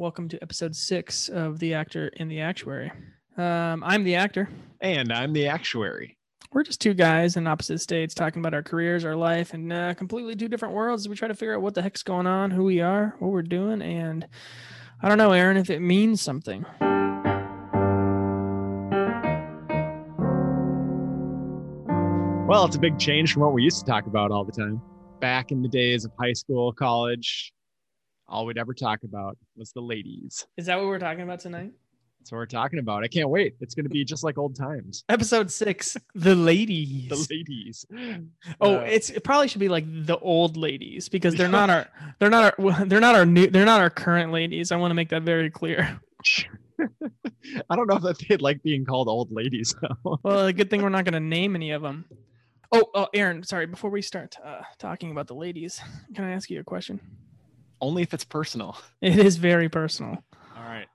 welcome 0.00 0.30
to 0.30 0.42
episode 0.42 0.74
six 0.74 1.28
of 1.28 1.58
The 1.58 1.74
Actor 1.74 2.10
and 2.16 2.30
the 2.30 2.40
Actuary. 2.40 2.90
Um, 3.36 3.84
I'm 3.84 4.02
the 4.02 4.14
actor. 4.14 4.48
And 4.80 5.12
I'm 5.12 5.34
the 5.34 5.46
actuary. 5.46 6.16
We're 6.54 6.62
just 6.62 6.80
two 6.80 6.94
guys 6.94 7.36
in 7.36 7.46
opposite 7.46 7.82
states 7.82 8.14
talking 8.14 8.40
about 8.40 8.54
our 8.54 8.62
careers, 8.62 9.04
our 9.04 9.14
life, 9.14 9.52
and 9.52 9.70
uh, 9.70 9.92
completely 9.92 10.34
two 10.34 10.48
different 10.48 10.72
worlds. 10.72 11.06
We 11.06 11.16
try 11.16 11.28
to 11.28 11.34
figure 11.34 11.54
out 11.54 11.60
what 11.60 11.74
the 11.74 11.82
heck's 11.82 12.02
going 12.02 12.26
on, 12.26 12.50
who 12.50 12.64
we 12.64 12.80
are, 12.80 13.14
what 13.18 13.30
we're 13.30 13.42
doing, 13.42 13.82
and 13.82 14.26
I 15.02 15.10
don't 15.10 15.18
know, 15.18 15.32
Aaron, 15.32 15.58
if 15.58 15.68
it 15.68 15.80
means 15.80 16.22
something. 16.22 16.64
Well, 22.48 22.64
it's 22.64 22.76
a 22.76 22.80
big 22.80 22.98
change 22.98 23.34
from 23.34 23.42
what 23.42 23.52
we 23.52 23.62
used 23.62 23.80
to 23.80 23.84
talk 23.84 24.06
about 24.06 24.30
all 24.30 24.46
the 24.46 24.52
time. 24.52 24.80
Back 25.20 25.52
in 25.52 25.60
the 25.60 25.68
days 25.68 26.06
of 26.06 26.12
high 26.18 26.32
school, 26.32 26.72
college, 26.72 27.52
all 28.30 28.46
we'd 28.46 28.58
ever 28.58 28.72
talk 28.74 29.02
about 29.02 29.36
was 29.56 29.72
the 29.72 29.80
ladies. 29.80 30.46
Is 30.56 30.66
that 30.66 30.76
what 30.78 30.86
we're 30.86 30.98
talking 30.98 31.22
about 31.22 31.40
tonight? 31.40 31.72
That's 32.20 32.32
what 32.32 32.38
we're 32.38 32.46
talking 32.46 32.78
about. 32.78 33.02
I 33.02 33.08
can't 33.08 33.30
wait. 33.30 33.54
It's 33.60 33.74
going 33.74 33.84
to 33.84 33.90
be 33.90 34.04
just 34.04 34.22
like 34.22 34.36
old 34.36 34.54
times. 34.54 35.04
Episode 35.08 35.50
six, 35.50 35.96
the 36.14 36.34
ladies. 36.34 37.08
The 37.08 37.16
ladies. 37.34 37.86
Oh, 38.60 38.76
Uh, 38.76 38.80
it's 38.80 39.08
it 39.10 39.24
probably 39.24 39.48
should 39.48 39.60
be 39.60 39.70
like 39.70 39.84
the 39.86 40.18
old 40.18 40.56
ladies 40.58 41.08
because 41.08 41.34
they're 41.34 41.48
not 41.48 41.70
our 41.74 41.88
they're 42.18 42.28
not 42.30 42.58
our 42.58 42.84
they're 42.84 43.00
not 43.00 43.14
our 43.14 43.24
new 43.24 43.46
they're 43.48 43.64
not 43.64 43.80
our 43.80 43.90
current 43.90 44.32
ladies. 44.32 44.70
I 44.70 44.76
want 44.76 44.90
to 44.90 44.94
make 44.94 45.08
that 45.08 45.22
very 45.22 45.50
clear. 45.50 45.98
I 47.70 47.76
don't 47.76 47.86
know 47.86 47.96
if 47.96 48.02
that 48.02 48.18
they'd 48.28 48.42
like 48.42 48.62
being 48.62 48.84
called 48.84 49.08
old 49.08 49.32
ladies. 49.32 49.74
though. 49.80 50.18
Well, 50.22 50.46
a 50.46 50.52
good 50.52 50.68
thing 50.70 50.82
we're 50.82 50.88
not 50.90 51.04
going 51.04 51.14
to 51.14 51.20
name 51.20 51.54
any 51.54 51.70
of 51.70 51.82
them. 51.82 52.04
Oh, 52.72 52.84
oh, 52.94 53.08
Aaron, 53.14 53.42
sorry. 53.42 53.66
Before 53.66 53.90
we 53.90 54.00
start 54.02 54.36
uh, 54.44 54.60
talking 54.78 55.10
about 55.10 55.26
the 55.26 55.34
ladies, 55.34 55.80
can 56.14 56.24
I 56.24 56.32
ask 56.32 56.48
you 56.50 56.60
a 56.60 56.64
question? 56.64 57.00
Only 57.80 58.02
if 58.02 58.12
it's 58.14 58.24
personal. 58.24 58.76
It 59.00 59.18
is 59.18 59.36
very 59.36 59.68
personal. 59.68 60.22
All 60.56 60.62
right. 60.62 60.86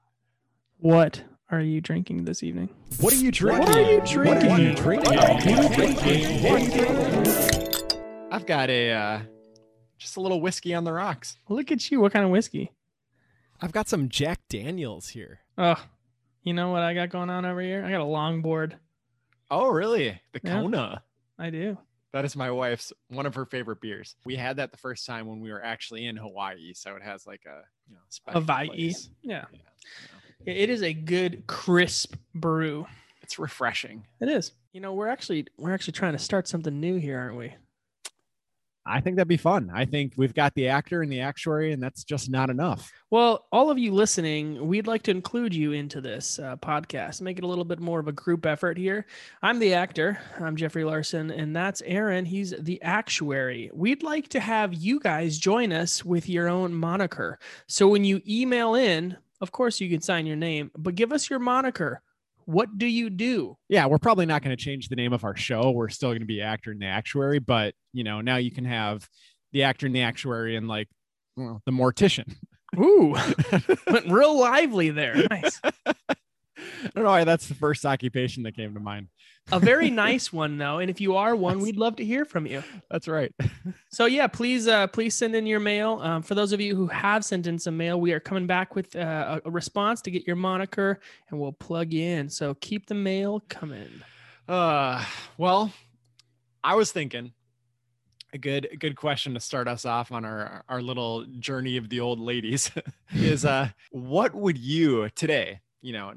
What 0.77 1.23
are 1.49 1.59
you 1.61 1.81
drinking 1.81 2.25
this 2.25 2.43
evening? 2.43 2.69
What 2.99 3.13
are 3.13 3.17
you 3.17 3.31
drinking? 3.31 3.65
What 3.67 3.75
are 3.77 3.81
you 3.81 3.97
What 3.97 4.47
are 4.47 4.59
you 4.59 4.75
drinking? 4.75 5.15
drinking? 5.15 6.43
What 6.43 6.51
are 6.51 6.59
you 6.59 6.69
drinking? 6.69 8.27
I've 8.31 8.45
got 8.45 8.69
a 8.69 8.91
uh, 8.91 9.19
just 9.97 10.17
a 10.17 10.21
little 10.21 10.41
whiskey 10.41 10.73
on 10.75 10.83
the 10.83 10.91
rocks. 10.93 11.37
Look 11.49 11.71
at 11.71 11.89
you. 11.89 11.99
What 12.01 12.13
kind 12.13 12.25
of 12.25 12.31
whiskey? 12.31 12.71
I've 13.61 13.71
got 13.71 13.87
some 13.87 14.09
Jack 14.09 14.41
Daniels 14.49 15.09
here. 15.09 15.39
Oh, 15.57 15.81
you 16.43 16.53
know 16.53 16.69
what 16.71 16.81
I 16.83 16.93
got 16.93 17.09
going 17.09 17.29
on 17.29 17.45
over 17.45 17.61
here? 17.61 17.83
I 17.85 17.89
got 17.91 18.01
a 18.01 18.03
longboard. 18.03 18.73
Oh, 19.49 19.69
really? 19.69 20.19
The 20.33 20.41
Yeah. 20.43 20.61
Kona. 20.61 21.03
I 21.39 21.49
do. 21.49 21.77
That 22.15 22.23
is 22.23 22.33
my 22.37 22.49
wife's 22.49 22.93
one 23.09 23.25
of 23.25 23.35
her 23.35 23.45
favorite 23.45 23.81
beers. 23.81 24.15
We 24.23 24.37
had 24.37 24.55
that 24.55 24.71
the 24.71 24.77
first 24.77 25.05
time 25.05 25.27
when 25.27 25.41
we 25.41 25.51
were 25.51 25.61
actually 25.61 26.05
in 26.05 26.15
Hawaii, 26.15 26.73
so 26.73 26.95
it 26.95 27.01
has 27.03 27.27
like 27.27 27.41
a 27.45 27.59
you 27.89 27.93
know 27.95 27.99
special 28.07 28.39
Hawaii. 28.39 28.67
place. 28.67 29.09
Yeah. 29.21 29.43
Yeah, 29.51 29.59
It- 30.45 30.57
It 30.57 30.69
is 30.69 30.81
a 30.81 30.93
good 30.93 31.45
crisp 31.45 32.15
brew. 32.33 32.87
It's 33.21 33.37
refreshing. 33.37 34.07
It 34.21 34.29
is. 34.29 34.53
You 34.71 34.79
know, 34.79 34.93
we're 34.93 35.09
actually 35.09 35.47
we're 35.57 35.73
actually 35.73 35.91
trying 35.91 36.13
to 36.13 36.17
start 36.19 36.47
something 36.47 36.79
new 36.79 36.95
here, 36.95 37.19
aren't 37.19 37.35
we? 37.35 37.53
I 38.87 39.01
think 39.01 39.15
that'd 39.15 39.27
be 39.27 39.37
fun. 39.37 39.71
I 39.73 39.85
think 39.85 40.13
we've 40.15 40.33
got 40.33 40.53
the 40.53 40.67
actor 40.67 41.01
and 41.01 41.11
the 41.11 41.19
actuary, 41.19 41.73
and 41.73 41.81
that's 41.81 42.03
just 42.03 42.29
not 42.29 42.51
enough. 42.51 42.91
Well, 43.09 43.47
all 43.51 43.71
of 43.71 43.79
you 43.79 43.91
listening, 43.91 44.67
we'd 44.67 44.85
like 44.85 45.01
to 45.03 45.11
include 45.11 45.55
you 45.55 45.71
into 45.71 46.01
this 46.01 46.37
uh, 46.37 46.55
podcast, 46.57 47.21
make 47.21 47.39
it 47.39 47.43
a 47.43 47.47
little 47.47 47.65
bit 47.65 47.79
more 47.79 47.99
of 47.99 48.07
a 48.07 48.11
group 48.11 48.45
effort 48.45 48.77
here. 48.77 49.07
I'm 49.41 49.57
the 49.57 49.73
actor, 49.73 50.19
I'm 50.39 50.55
Jeffrey 50.55 50.83
Larson, 50.83 51.31
and 51.31 51.55
that's 51.55 51.81
Aaron. 51.85 52.25
He's 52.25 52.53
the 52.59 52.79
actuary. 52.83 53.71
We'd 53.73 54.03
like 54.03 54.27
to 54.29 54.39
have 54.39 54.73
you 54.73 54.99
guys 54.99 55.39
join 55.39 55.71
us 55.73 56.05
with 56.05 56.29
your 56.29 56.47
own 56.47 56.73
moniker. 56.73 57.39
So 57.67 57.87
when 57.87 58.05
you 58.05 58.21
email 58.27 58.75
in, 58.75 59.17
of 59.41 59.51
course, 59.51 59.81
you 59.81 59.89
can 59.89 60.01
sign 60.01 60.25
your 60.25 60.35
name, 60.35 60.69
but 60.77 60.95
give 60.95 61.11
us 61.11 61.29
your 61.29 61.39
moniker. 61.39 62.01
What 62.45 62.77
do 62.77 62.85
you 62.85 63.09
do? 63.09 63.57
Yeah, 63.69 63.87
we're 63.87 63.97
probably 63.97 64.25
not 64.25 64.43
going 64.43 64.55
to 64.55 64.63
change 64.63 64.87
the 64.87 64.95
name 64.95 65.13
of 65.13 65.23
our 65.23 65.35
show. 65.35 65.71
We're 65.71 65.89
still 65.89 66.09
going 66.09 66.19
to 66.19 66.25
be 66.25 66.41
actor 66.41 66.71
and 66.71 66.81
the 66.81 66.85
actuary, 66.85 67.39
but 67.39 67.73
you 67.93 68.03
know, 68.03 68.21
now 68.21 68.37
you 68.37 68.51
can 68.51 68.65
have 68.65 69.07
the 69.51 69.63
actor 69.63 69.87
and 69.87 69.95
the 69.95 70.03
actuary 70.03 70.55
and 70.55 70.67
like 70.67 70.87
well, 71.35 71.61
the 71.65 71.71
mortician. 71.71 72.35
Ooh, 72.77 73.15
went 73.87 74.11
real 74.11 74.39
lively 74.39 74.89
there. 74.89 75.15
Nice. 75.29 75.61
I 76.83 76.89
don't 76.95 77.03
know 77.03 77.09
why 77.09 77.23
that's 77.23 77.47
the 77.47 77.55
first 77.55 77.85
occupation 77.85 78.43
that 78.43 78.55
came 78.55 78.73
to 78.73 78.79
mind. 78.79 79.07
A 79.51 79.59
very 79.59 79.91
nice 79.91 80.33
one, 80.33 80.57
though. 80.57 80.79
And 80.79 80.89
if 80.89 80.99
you 80.99 81.15
are 81.15 81.35
one, 81.35 81.59
we'd 81.59 81.77
love 81.77 81.95
to 81.97 82.05
hear 82.05 82.25
from 82.25 82.45
you. 82.45 82.63
That's 82.89 83.07
right. 83.07 83.33
So 83.91 84.07
yeah, 84.07 84.27
please, 84.27 84.67
uh, 84.67 84.87
please 84.87 85.15
send 85.15 85.35
in 85.35 85.45
your 85.45 85.61
mail. 85.61 85.99
Um, 86.03 86.21
for 86.21 86.35
those 86.35 86.51
of 86.51 86.59
you 86.59 86.75
who 86.75 86.87
have 86.87 87.23
sent 87.23 87.47
in 87.47 87.57
some 87.57 87.77
mail, 87.77 87.99
we 87.99 88.11
are 88.11 88.19
coming 88.19 88.45
back 88.45 88.75
with 88.75 88.93
uh, 88.93 89.39
a 89.45 89.49
response 89.49 90.01
to 90.01 90.11
get 90.11 90.27
your 90.27 90.35
moniker, 90.35 90.99
and 91.29 91.39
we'll 91.39 91.53
plug 91.53 91.93
you 91.93 92.03
in. 92.03 92.29
So 92.29 92.55
keep 92.55 92.87
the 92.87 92.93
mail 92.93 93.41
coming. 93.47 93.89
Uh, 94.49 95.01
well, 95.37 95.71
I 96.61 96.75
was 96.75 96.91
thinking 96.91 97.31
a 98.35 98.37
good 98.37 98.67
a 98.69 98.75
good 98.75 98.97
question 98.97 99.33
to 99.33 99.39
start 99.39 99.67
us 99.67 99.85
off 99.85 100.11
on 100.11 100.25
our 100.25 100.63
our 100.67 100.81
little 100.81 101.25
journey 101.39 101.77
of 101.77 101.89
the 101.89 102.01
old 102.01 102.19
ladies 102.19 102.69
is 103.13 103.45
uh 103.45 103.69
what 103.91 104.35
would 104.35 104.57
you 104.57 105.09
today, 105.15 105.61
you 105.81 105.93
know, 105.93 106.13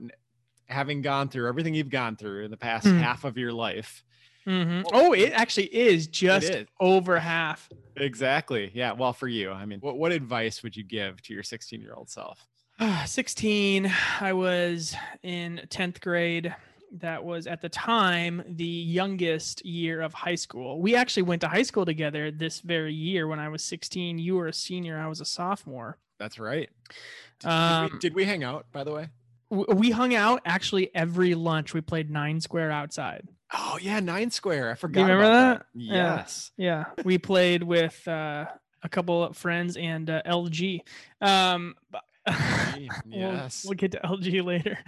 having 0.69 1.03
gone 1.03 1.29
through 1.29 1.49
everything 1.49 1.75
you've 1.75 1.91
gone 1.91 2.17
through 2.17 2.45
in 2.45 2.51
the 2.51 2.57
past 2.57 2.87
Hmm. 2.87 2.99
half 2.99 3.25
of 3.25 3.37
your 3.39 3.53
life. 3.53 4.05
Mhm. 4.47 4.85
Oh, 4.93 5.13
it 5.13 5.33
actually 5.33 5.67
is 5.75 6.07
just 6.07 6.49
is. 6.51 6.67
over 6.81 7.19
half. 7.19 7.69
Exactly. 7.97 8.71
Yeah, 8.75 8.93
well 8.93 9.13
for 9.13 9.29
you. 9.29 9.51
I 9.51 9.67
mean, 9.67 9.81
what 9.81 9.99
what 9.99 10.13
advice 10.13 10.63
would 10.63 10.77
you 10.77 10.85
give 10.85 11.21
to 11.23 11.35
your 11.35 11.43
16-year-old 11.43 12.09
self? 12.09 12.47
16, 13.07 13.93
I 14.21 14.33
was 14.33 14.95
in 15.23 15.61
10th 15.69 16.01
grade. 16.01 16.55
That 16.93 17.23
was 17.23 17.47
at 17.47 17.61
the 17.61 17.69
time 17.69 18.43
the 18.49 18.65
youngest 18.65 19.63
year 19.67 20.01
of 20.01 20.15
high 20.15 20.37
school. 20.37 20.81
We 20.81 20.95
actually 20.97 21.25
went 21.25 21.43
to 21.43 21.49
high 21.49 21.63
school 21.65 21.85
together 21.85 22.31
this 22.31 22.61
very 22.61 22.95
year 22.95 23.27
when 23.27 23.39
I 23.39 23.49
was 23.51 23.63
16. 23.63 24.19
You 24.19 24.37
were 24.37 24.47
a 24.49 24.53
senior, 24.55 24.99
I 24.99 25.07
was 25.07 25.21
a 25.21 25.27
sophomore. 25.27 25.99
That's 26.19 26.39
right. 26.39 26.71
Did, 27.41 27.49
did 27.49 27.51
Um, 27.51 27.91
we, 27.93 27.99
did 27.99 28.15
we 28.15 28.25
hang 28.25 28.43
out 28.43 28.67
by 28.73 28.85
the 28.85 28.93
way? 28.93 29.09
We 29.51 29.91
hung 29.91 30.15
out 30.15 30.43
actually 30.45 30.95
every 30.95 31.35
lunch. 31.35 31.73
We 31.75 31.81
played 31.81 32.11
nine 32.11 32.41
square 32.41 32.71
outside. 32.71 33.27
Oh 33.53 33.79
yeah, 33.81 34.01
Nine 34.01 34.31
Square. 34.31 34.71
I 34.71 34.75
forgot. 34.75 35.01
You 35.01 35.07
remember 35.07 35.25
about 35.25 35.59
that? 35.61 35.67
Yeah. 35.75 35.95
Yes. 36.17 36.51
Yeah, 36.59 36.85
we 37.05 37.17
played 37.17 37.63
with 37.63 38.07
uh, 38.07 38.45
a 38.83 38.89
couple 38.91 39.25
of 39.25 39.37
friends 39.39 39.77
and 39.79 40.11
uh, 40.11 40.21
LG. 40.27 40.81
Um, 41.23 41.75
LG, 42.29 42.89
we'll- 43.07 43.19
yes. 43.19 43.65
we'll, 43.65 43.75
get 43.75 43.93
to 43.93 44.01
LG 44.01 44.45
later. 44.45 44.79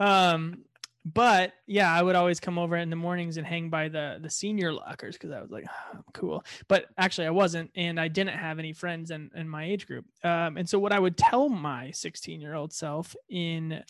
Um, 0.00 0.62
but 1.04 1.52
yeah, 1.66 1.92
I 1.92 2.02
would 2.02 2.16
always 2.16 2.40
come 2.40 2.58
over 2.58 2.74
in 2.76 2.88
the 2.90 2.96
mornings 2.96 3.36
and 3.36 3.46
hang 3.46 3.68
by 3.68 3.88
the 3.88 4.18
the 4.20 4.30
senior 4.30 4.72
lockers 4.72 5.14
because 5.16 5.30
I 5.30 5.40
was 5.42 5.50
like, 5.50 5.64
"Ah, 5.68 5.98
cool. 6.14 6.42
But 6.68 6.86
actually, 6.96 7.26
I 7.26 7.30
wasn't, 7.30 7.70
and 7.76 8.00
I 8.00 8.08
didn't 8.08 8.38
have 8.38 8.58
any 8.58 8.72
friends 8.72 9.10
in 9.10 9.30
in 9.36 9.46
my 9.46 9.64
age 9.66 9.86
group. 9.86 10.06
Um, 10.24 10.56
and 10.56 10.66
so 10.68 10.78
what 10.78 10.92
I 10.92 10.98
would 10.98 11.18
tell 11.18 11.48
my 11.50 11.90
16 11.90 12.40
year 12.40 12.54
old 12.54 12.72
self 12.72 13.14
in 13.28 13.82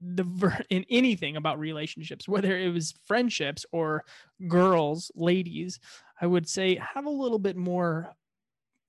the 0.00 0.64
in 0.70 0.84
anything 0.90 1.36
about 1.36 1.58
relationships, 1.58 2.28
whether 2.28 2.56
it 2.56 2.72
was 2.72 2.94
friendships 3.06 3.64
or 3.72 4.04
girls, 4.46 5.10
ladies, 5.14 5.80
I 6.20 6.26
would 6.26 6.48
say 6.48 6.76
have 6.94 7.06
a 7.06 7.10
little 7.10 7.38
bit 7.38 7.56
more 7.56 8.14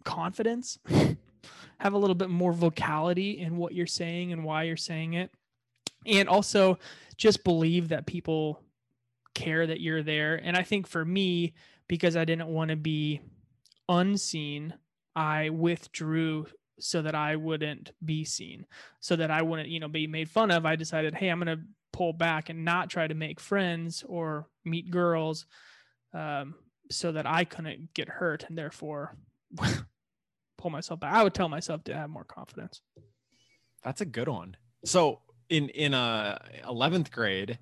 confidence, 0.03 0.77
have 1.79 1.93
a 1.93 1.97
little 1.97 2.15
bit 2.15 2.29
more 2.29 2.53
vocality 2.53 3.39
in 3.39 3.57
what 3.57 3.73
you're 3.73 3.87
saying 3.87 4.33
and 4.33 4.43
why 4.43 4.63
you're 4.63 4.77
saying 4.77 5.13
it. 5.13 5.31
And 6.05 6.29
also 6.29 6.79
just 7.17 7.43
believe 7.43 7.89
that 7.89 8.05
people 8.05 8.61
care 9.33 9.67
that 9.67 9.81
you're 9.81 10.03
there. 10.03 10.35
And 10.35 10.55
I 10.55 10.63
think 10.63 10.87
for 10.87 11.03
me, 11.03 11.53
because 11.87 12.15
I 12.15 12.25
didn't 12.25 12.47
want 12.47 12.69
to 12.69 12.75
be 12.75 13.21
unseen, 13.87 14.73
I 15.15 15.49
withdrew 15.49 16.47
so 16.79 17.01
that 17.01 17.15
I 17.15 17.35
wouldn't 17.35 17.91
be 18.03 18.25
seen, 18.25 18.65
so 18.99 19.15
that 19.15 19.31
I 19.31 19.41
wouldn't, 19.41 19.69
you 19.69 19.79
know, 19.79 19.87
be 19.87 20.07
made 20.07 20.29
fun 20.29 20.51
of. 20.51 20.65
I 20.65 20.75
decided, 20.75 21.13
hey, 21.13 21.29
I'm 21.29 21.39
going 21.39 21.57
to 21.57 21.63
pull 21.91 22.13
back 22.13 22.49
and 22.49 22.63
not 22.65 22.89
try 22.89 23.07
to 23.07 23.13
make 23.13 23.39
friends 23.39 24.03
or 24.07 24.47
meet 24.65 24.91
girls 24.91 25.45
um, 26.13 26.55
so 26.91 27.11
that 27.11 27.25
I 27.25 27.43
couldn't 27.43 27.93
get 27.93 28.09
hurt 28.09 28.45
and 28.47 28.57
therefore 28.57 29.15
pull 30.57 30.71
myself 30.71 30.99
back. 30.99 31.13
I 31.13 31.23
would 31.23 31.33
tell 31.33 31.49
myself 31.49 31.83
to 31.85 31.95
have 31.95 32.09
more 32.09 32.23
confidence. 32.23 32.81
That's 33.83 34.01
a 34.01 34.05
good 34.05 34.27
one. 34.27 34.57
So 34.85 35.21
in 35.49 35.69
in 35.69 35.93
uh 35.93 36.37
11th 36.65 37.11
grade, 37.11 37.59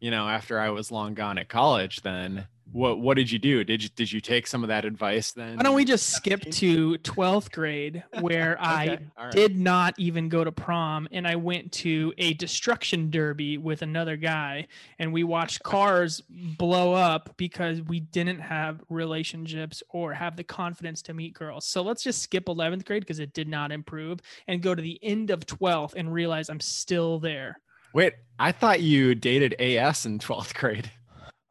you 0.00 0.10
know, 0.10 0.28
after 0.28 0.58
I 0.58 0.70
was 0.70 0.90
long 0.90 1.14
gone 1.14 1.38
at 1.38 1.48
college, 1.48 2.02
then 2.02 2.46
what 2.72 2.98
what 2.98 3.16
did 3.16 3.30
you 3.30 3.38
do? 3.38 3.64
Did 3.64 3.82
you 3.82 3.88
did 3.88 4.10
you 4.10 4.20
take 4.20 4.46
some 4.46 4.62
of 4.62 4.68
that 4.68 4.84
advice 4.84 5.32
then? 5.32 5.56
Why 5.56 5.62
don't 5.62 5.74
we 5.74 5.84
just 5.84 6.10
skip 6.10 6.42
to 6.42 6.98
12th 6.98 7.52
grade 7.52 8.02
where 8.20 8.56
I 8.60 8.84
Okay, 8.88 9.04
all 9.16 9.24
right. 9.24 9.32
did 9.32 9.56
not 9.56 9.94
even 9.98 10.28
go 10.28 10.44
to 10.44 10.52
prom 10.52 11.08
and 11.12 11.26
I 11.26 11.36
went 11.36 11.72
to 11.72 12.12
a 12.18 12.34
destruction 12.34 13.10
derby 13.10 13.56
with 13.56 13.82
another 13.82 14.16
guy 14.16 14.66
and 14.98 15.12
we 15.12 15.24
watched 15.24 15.62
cars 15.62 16.20
blow 16.28 16.92
up 16.92 17.34
because 17.36 17.80
we 17.82 18.00
didn't 18.00 18.40
have 18.40 18.82
relationships 18.88 19.82
or 19.90 20.12
have 20.12 20.36
the 20.36 20.44
confidence 20.44 21.02
to 21.02 21.14
meet 21.14 21.34
girls. 21.34 21.66
So 21.66 21.82
let's 21.82 22.02
just 22.02 22.20
skip 22.22 22.46
11th 22.46 22.84
grade 22.84 23.02
because 23.02 23.20
it 23.20 23.32
did 23.32 23.48
not 23.48 23.72
improve 23.72 24.20
and 24.48 24.60
go 24.60 24.74
to 24.74 24.82
the 24.82 24.98
end 25.02 25.30
of 25.30 25.46
12th 25.46 25.94
and 25.96 26.12
realize 26.12 26.48
I'm 26.50 26.60
still 26.60 27.18
there. 27.20 27.60
Wait, 27.94 28.14
I 28.38 28.52
thought 28.52 28.82
you 28.82 29.14
dated 29.14 29.54
AS 29.60 30.04
in 30.04 30.18
12th 30.18 30.54
grade. 30.54 30.90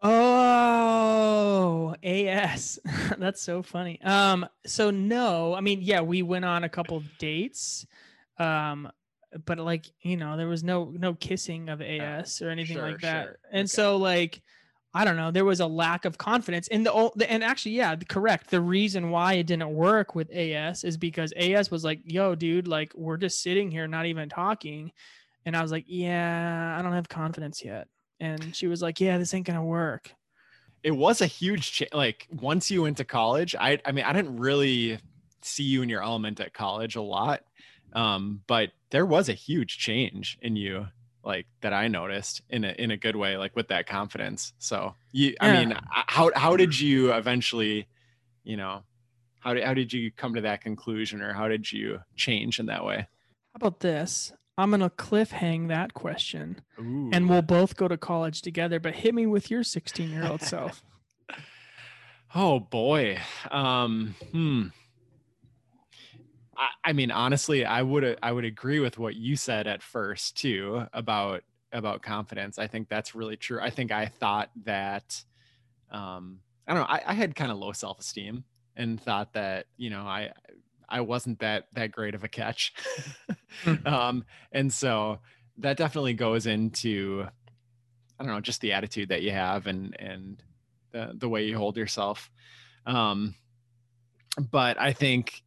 Oh, 0.08 1.96
AS. 2.04 2.80
That's 3.18 3.42
so 3.42 3.64
funny. 3.64 4.00
Um, 4.02 4.48
so 4.66 4.92
no, 4.92 5.54
I 5.56 5.62
mean, 5.62 5.82
yeah, 5.82 6.02
we 6.02 6.22
went 6.22 6.46
on 6.46 6.64
a 6.64 6.70
couple 6.70 7.02
dates. 7.18 7.86
Um, 8.38 8.92
but 9.46 9.58
like, 9.60 9.86
you 10.02 10.16
know, 10.18 10.38
there 10.38 10.48
was 10.48 10.64
no 10.64 10.94
no 10.98 11.14
kissing 11.16 11.70
of 11.70 11.82
AS 11.82 12.42
or 12.42 12.50
anything 12.50 12.78
sure, 12.78 12.84
like 12.92 13.02
that. 13.02 13.24
sure. 13.26 13.38
And 13.52 13.62
Okay. 13.62 13.68
so 13.68 13.98
like 13.98 14.42
I 14.94 15.04
don't 15.04 15.18
know, 15.18 15.30
there 15.30 15.44
was 15.44 15.60
a 15.60 15.68
lack 15.68 16.06
of 16.06 16.18
confidence. 16.18 16.70
in 16.70 16.84
the, 16.84 16.92
ol- 16.92 17.12
the 17.18 17.30
and 17.30 17.44
actually, 17.44 17.74
yeah, 17.74 17.96
correct. 18.08 18.50
The 18.50 18.62
reason 18.62 19.10
why 19.12 19.34
it 19.34 19.46
didn't 19.48 19.74
work 19.74 20.16
with 20.16 20.32
AS 20.32 20.86
is 20.86 20.96
because 20.96 21.34
AS 21.36 21.70
was 21.70 21.84
like, 21.84 22.00
"Yo, 22.06 22.34
dude, 22.34 22.66
like 22.68 22.94
we're 22.96 23.18
just 23.18 23.42
sitting 23.44 23.70
here 23.72 23.88
not 23.88 24.06
even 24.06 24.30
talking." 24.30 24.94
And 25.46 25.56
I 25.58 25.62
was 25.62 25.72
like, 25.72 25.84
"Yeah, 25.88 26.78
I 26.80 26.82
don't 26.82 26.94
have 26.94 27.10
confidence 27.10 27.62
yet." 27.64 27.90
And 28.20 28.56
she 28.56 28.68
was 28.68 28.82
like, 28.82 29.00
"Yeah, 29.00 29.18
this 29.18 29.34
ain't 29.34 29.46
to 29.48 29.62
work." 29.62 30.16
It 30.84 30.92
was 30.92 31.20
a 31.22 31.26
huge 31.28 31.72
cha- 31.72 31.98
like 31.98 32.28
once 32.30 32.70
you 32.70 32.84
went 32.84 32.98
to 32.98 33.06
college, 33.06 33.56
I 33.56 33.80
I 33.86 33.92
mean, 33.92 34.06
I 34.06 34.14
didn't 34.14 34.38
really 34.38 35.00
see 35.42 35.64
you 35.64 35.82
in 35.82 35.90
your 35.90 36.04
element 36.04 36.40
at 36.40 36.54
college 36.54 36.96
a 36.96 37.02
lot. 37.02 37.44
Um, 37.94 38.44
but 38.48 38.72
there 38.92 39.06
was 39.06 39.30
a 39.30 39.34
huge 39.34 39.78
change 39.78 40.38
in 40.42 40.56
you 40.56 40.88
like 41.24 41.48
that 41.62 41.74
I 41.74 41.88
noticed 41.88 42.42
in 42.50 42.64
a 42.66 42.70
in 42.74 42.92
a 42.92 42.98
good 42.98 43.16
way 43.16 43.38
like 43.38 43.56
with 43.56 43.68
that 43.70 43.88
confidence. 43.88 44.54
So, 44.60 44.96
you 45.12 45.36
I 45.42 45.48
Yeah. 45.48 45.50
mean, 45.50 45.74
how 45.90 46.32
how 46.36 46.56
did 46.56 46.80
you 46.80 47.14
eventually, 47.14 47.88
you 48.44 48.58
know, 48.58 48.84
how 49.42 49.54
did 49.56 49.64
how 49.66 49.74
did 49.76 49.94
you 49.94 50.12
come 50.12 50.36
to 50.36 50.42
that 50.42 50.62
conclusion 50.62 51.22
or 51.22 51.34
how 51.34 51.48
did 51.50 51.72
you 51.72 52.02
change 52.16 52.60
in 52.60 52.68
that 52.68 52.86
way? 52.86 53.08
How 53.54 53.58
about 53.68 53.80
this? 53.80 54.34
I'm 54.58 54.72
gonna 54.72 54.90
cliffhang 54.90 55.68
that 55.68 55.94
question, 55.94 56.62
Ooh. 56.80 57.10
and 57.12 57.30
we'll 57.30 57.42
both 57.42 57.76
go 57.76 57.88
to 57.88 57.98
college 57.98 58.42
together. 58.42 58.80
But 58.80 58.96
hit 58.96 59.14
me 59.14 59.26
with 59.26 59.52
your 59.52 59.64
16 59.64 60.10
year 60.10 60.26
old 60.26 60.42
self. 60.42 60.84
Oh 62.34 62.60
boy. 62.60 63.20
Um, 63.52 64.16
hmm. 64.32 64.68
I, 66.58 66.70
I 66.86 66.94
mean, 66.94 67.12
honestly, 67.12 67.66
I 67.66 67.82
would 67.82 68.18
I 68.22 68.32
would 68.32 68.46
agree 68.46 68.80
with 68.80 68.98
what 68.98 69.16
you 69.16 69.36
said 69.36 69.68
at 69.68 69.82
first 69.82 70.38
too 70.38 70.86
about 70.94 71.44
about 71.72 72.02
confidence. 72.02 72.58
I 72.58 72.68
think 72.68 72.88
that's 72.88 73.16
really 73.16 73.38
true. 73.38 73.60
I 73.62 73.70
think 73.70 73.92
I 73.92 74.06
thought 74.06 74.50
that 74.64 75.24
um 75.92 76.40
I 76.68 76.74
don't 76.74 76.82
know, 76.82 76.94
I, 76.94 77.02
I 77.08 77.14
had 77.14 77.36
kind 77.36 77.52
of 77.52 77.58
low 77.58 77.74
self-esteem 77.74 78.44
and 78.76 79.00
thought 79.00 79.34
that, 79.34 79.68
you 79.78 79.90
know, 79.90 80.02
I 80.02 80.32
I 80.90 81.02
wasn't 81.02 81.40
that 81.40 81.66
that 81.74 81.92
great 81.92 82.16
of 82.16 82.24
a 82.24 82.28
catch. 82.30 82.74
Hmm. 83.64 83.88
um, 83.88 84.26
and 84.52 84.74
so 84.74 85.20
that 85.60 85.78
definitely 85.78 86.14
goes 86.14 86.46
into 86.46 87.26
I 88.20 88.24
don't 88.24 88.34
know, 88.34 88.42
just 88.42 88.60
the 88.60 88.74
attitude 88.74 89.10
that 89.10 89.22
you 89.22 89.32
have 89.32 89.68
and 89.68 89.96
and 89.98 90.44
the 90.92 91.14
the 91.16 91.30
way 91.30 91.46
you 91.46 91.58
hold 91.58 91.78
yourself. 91.78 92.30
Um, 92.86 93.36
but 94.52 94.80
I 94.80 94.92
think 94.94 95.42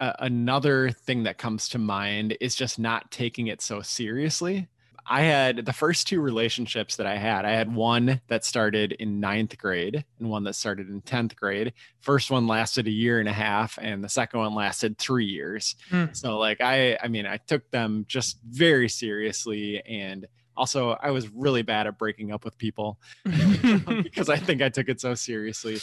uh, 0.00 0.12
another 0.20 0.90
thing 0.90 1.24
that 1.24 1.38
comes 1.38 1.68
to 1.70 1.78
mind 1.78 2.36
is 2.40 2.54
just 2.54 2.78
not 2.78 3.10
taking 3.10 3.48
it 3.48 3.60
so 3.60 3.82
seriously. 3.82 4.68
I 5.08 5.22
had 5.22 5.64
the 5.64 5.72
first 5.72 6.06
two 6.06 6.20
relationships 6.20 6.96
that 6.96 7.06
I 7.06 7.16
had. 7.16 7.44
I 7.44 7.52
had 7.52 7.74
one 7.74 8.20
that 8.28 8.44
started 8.44 8.92
in 8.92 9.20
ninth 9.20 9.56
grade 9.56 10.04
and 10.18 10.28
one 10.28 10.44
that 10.44 10.54
started 10.54 10.88
in 10.88 11.00
10th 11.02 11.34
grade. 11.34 11.72
First 12.00 12.30
one 12.30 12.46
lasted 12.46 12.86
a 12.86 12.90
year 12.90 13.18
and 13.20 13.28
a 13.28 13.32
half, 13.32 13.78
and 13.80 14.04
the 14.04 14.08
second 14.08 14.40
one 14.40 14.54
lasted 14.54 14.98
three 14.98 15.24
years. 15.26 15.76
Hmm. 15.90 16.06
So, 16.12 16.38
like, 16.38 16.60
I, 16.60 16.98
I 17.02 17.08
mean, 17.08 17.26
I 17.26 17.38
took 17.38 17.70
them 17.70 18.04
just 18.08 18.38
very 18.44 18.88
seriously. 18.88 19.82
And 19.84 20.26
also, 20.56 20.90
I 21.00 21.10
was 21.10 21.28
really 21.30 21.62
bad 21.62 21.86
at 21.86 21.96
breaking 21.98 22.32
up 22.32 22.44
with 22.44 22.58
people 22.58 22.98
because 23.24 24.28
I 24.28 24.36
think 24.36 24.60
I 24.62 24.68
took 24.68 24.88
it 24.88 25.00
so 25.00 25.14
seriously. 25.14 25.78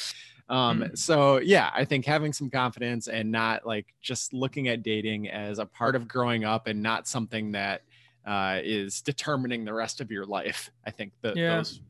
Um, 0.48 0.82
Mm. 0.82 0.98
so 0.98 1.40
yeah, 1.40 1.72
I 1.74 1.86
think 1.86 2.06
having 2.06 2.32
some 2.32 2.52
confidence 2.52 3.08
and 3.08 3.32
not 3.32 3.66
like 3.66 3.88
just 4.04 4.32
looking 4.32 4.68
at 4.68 4.84
dating 4.84 5.28
as 5.28 5.58
a 5.58 5.66
part 5.66 5.96
of 5.96 6.08
growing 6.08 6.44
up 6.46 6.68
and 6.68 6.84
not 6.84 7.08
something 7.08 7.54
that 7.54 7.82
uh, 8.26 8.60
is 8.64 9.02
determining 9.02 9.66
the 9.66 9.74
rest 9.74 10.02
of 10.02 10.12
your 10.12 10.26
life. 10.26 10.72
I 10.86 10.92
think 10.92 11.14
that 11.22 11.36
Yeah. 11.38 11.58
those 11.58 11.82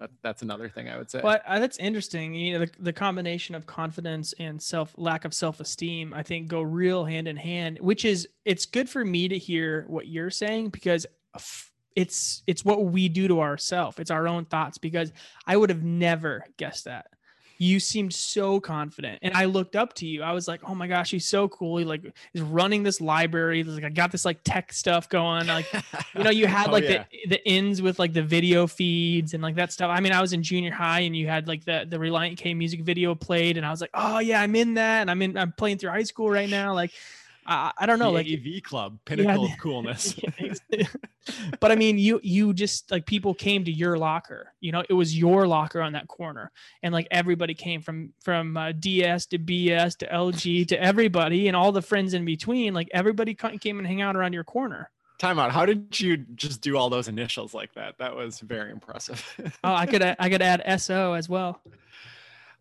that, 0.00 0.10
that's 0.22 0.40
another 0.40 0.68
thing 0.68 0.88
I 0.88 0.96
would 0.96 1.10
say. 1.10 1.20
But 1.20 1.42
uh, 1.46 1.58
that's 1.58 1.76
interesting. 1.78 2.34
You 2.34 2.58
know, 2.58 2.64
the, 2.64 2.72
the 2.78 2.92
combination 2.92 3.54
of 3.54 3.66
confidence 3.66 4.32
and 4.38 4.60
self 4.60 4.94
lack 4.96 5.24
of 5.26 5.34
self 5.34 5.60
esteem, 5.60 6.14
I 6.14 6.22
think, 6.22 6.48
go 6.48 6.62
real 6.62 7.04
hand 7.04 7.28
in 7.28 7.36
hand. 7.36 7.78
Which 7.80 8.04
is, 8.06 8.26
it's 8.46 8.64
good 8.64 8.88
for 8.88 9.04
me 9.04 9.28
to 9.28 9.36
hear 9.36 9.84
what 9.88 10.08
you're 10.08 10.30
saying 10.30 10.70
because 10.70 11.06
it's 11.94 12.42
it's 12.46 12.64
what 12.64 12.86
we 12.86 13.08
do 13.10 13.28
to 13.28 13.40
ourselves. 13.40 13.98
It's 13.98 14.10
our 14.10 14.26
own 14.26 14.46
thoughts. 14.46 14.78
Because 14.78 15.12
I 15.46 15.56
would 15.56 15.68
have 15.68 15.82
never 15.82 16.46
guessed 16.56 16.86
that. 16.86 17.08
You 17.62 17.78
seemed 17.78 18.14
so 18.14 18.58
confident, 18.58 19.18
and 19.20 19.34
I 19.34 19.44
looked 19.44 19.76
up 19.76 19.92
to 19.96 20.06
you. 20.06 20.22
I 20.22 20.32
was 20.32 20.48
like, 20.48 20.62
"Oh 20.66 20.74
my 20.74 20.86
gosh, 20.86 21.10
he's 21.10 21.26
so 21.26 21.46
cool! 21.48 21.76
He 21.76 21.84
like 21.84 22.00
is 22.32 22.40
running 22.40 22.82
this 22.84 23.02
library. 23.02 23.62
Like, 23.64 23.84
I 23.84 23.90
got 23.90 24.10
this 24.10 24.24
like 24.24 24.38
tech 24.44 24.72
stuff 24.72 25.10
going. 25.10 25.46
Like, 25.46 25.66
you 26.16 26.24
know 26.24 26.30
you 26.30 26.46
had 26.46 26.68
Oh, 26.70 26.72
like 26.72 26.84
yeah. 26.84 27.04
the 27.12 27.36
the 27.36 27.46
ends 27.48 27.82
with 27.82 27.98
like 27.98 28.14
the 28.14 28.22
video 28.22 28.66
feeds 28.66 29.34
and 29.34 29.42
like 29.42 29.56
that 29.56 29.72
stuff 29.72 29.90
i 29.90 30.00
mean 30.00 30.12
i 30.12 30.20
was 30.22 30.32
in 30.32 30.42
junior 30.42 30.72
high 30.72 31.00
and 31.00 31.14
you 31.14 31.26
had 31.28 31.46
like 31.48 31.64
the 31.66 31.84
the 31.88 31.96
Relient 31.98 32.36
K 32.38 32.54
music 32.54 32.80
video 32.80 33.14
played 33.14 33.56
and 33.58 33.64
i 33.66 33.70
was 33.70 33.80
like 33.80 33.90
oh 33.94 34.18
yeah 34.20 34.40
i'm 34.40 34.56
in 34.56 34.74
that 34.74 35.02
and 35.02 35.10
i'm 35.10 35.20
in 35.22 35.36
i'm 35.36 35.52
playing 35.52 35.78
through 35.78 35.90
high 35.90 36.02
school 36.02 36.30
right 36.30 36.48
now 36.50 36.72
like 36.74 36.92
i, 37.46 37.70
I 37.78 37.86
don't 37.86 37.98
know 37.98 38.06
the 38.06 38.10
like 38.12 38.26
AV 38.26 38.62
club, 38.62 38.98
pinnacle 39.04 39.46
the- 39.46 39.52
of 39.52 39.58
coolness. 39.58 40.14
but 41.60 41.70
i 41.70 41.74
mean 41.74 41.98
you 41.98 42.20
you 42.22 42.52
just 42.52 42.90
like 42.90 43.06
people 43.06 43.34
came 43.34 43.64
to 43.64 43.72
your 43.72 43.98
locker 43.98 44.52
you 44.60 44.72
know 44.72 44.82
it 44.88 44.92
was 44.92 45.16
your 45.16 45.46
locker 45.46 45.80
on 45.80 45.92
that 45.92 46.08
corner 46.08 46.50
and 46.82 46.92
like 46.92 47.06
everybody 47.10 47.54
came 47.54 47.80
from 47.80 48.12
from 48.22 48.56
uh, 48.56 48.72
ds 48.72 49.26
to 49.26 49.38
bs 49.38 49.96
to 49.96 50.06
lg 50.06 50.66
to 50.68 50.80
everybody 50.82 51.48
and 51.48 51.56
all 51.56 51.72
the 51.72 51.82
friends 51.82 52.14
in 52.14 52.24
between 52.24 52.74
like 52.74 52.88
everybody 52.92 53.34
came 53.34 53.78
and 53.78 53.86
hang 53.86 54.00
out 54.00 54.16
around 54.16 54.32
your 54.32 54.44
corner 54.44 54.90
Time 55.18 55.38
out. 55.38 55.52
How 55.52 55.66
did 55.66 56.00
you 56.00 56.16
just 56.16 56.62
do 56.62 56.78
all 56.78 56.88
those 56.88 57.06
initials 57.06 57.52
like 57.52 57.74
that? 57.74 57.98
That 57.98 58.16
was 58.16 58.40
very 58.40 58.70
impressive. 58.70 59.22
oh 59.62 59.74
i 59.74 59.84
could 59.84 60.02
i 60.18 60.30
could 60.30 60.40
add 60.40 60.80
so 60.80 61.12
as 61.12 61.28
well 61.28 61.60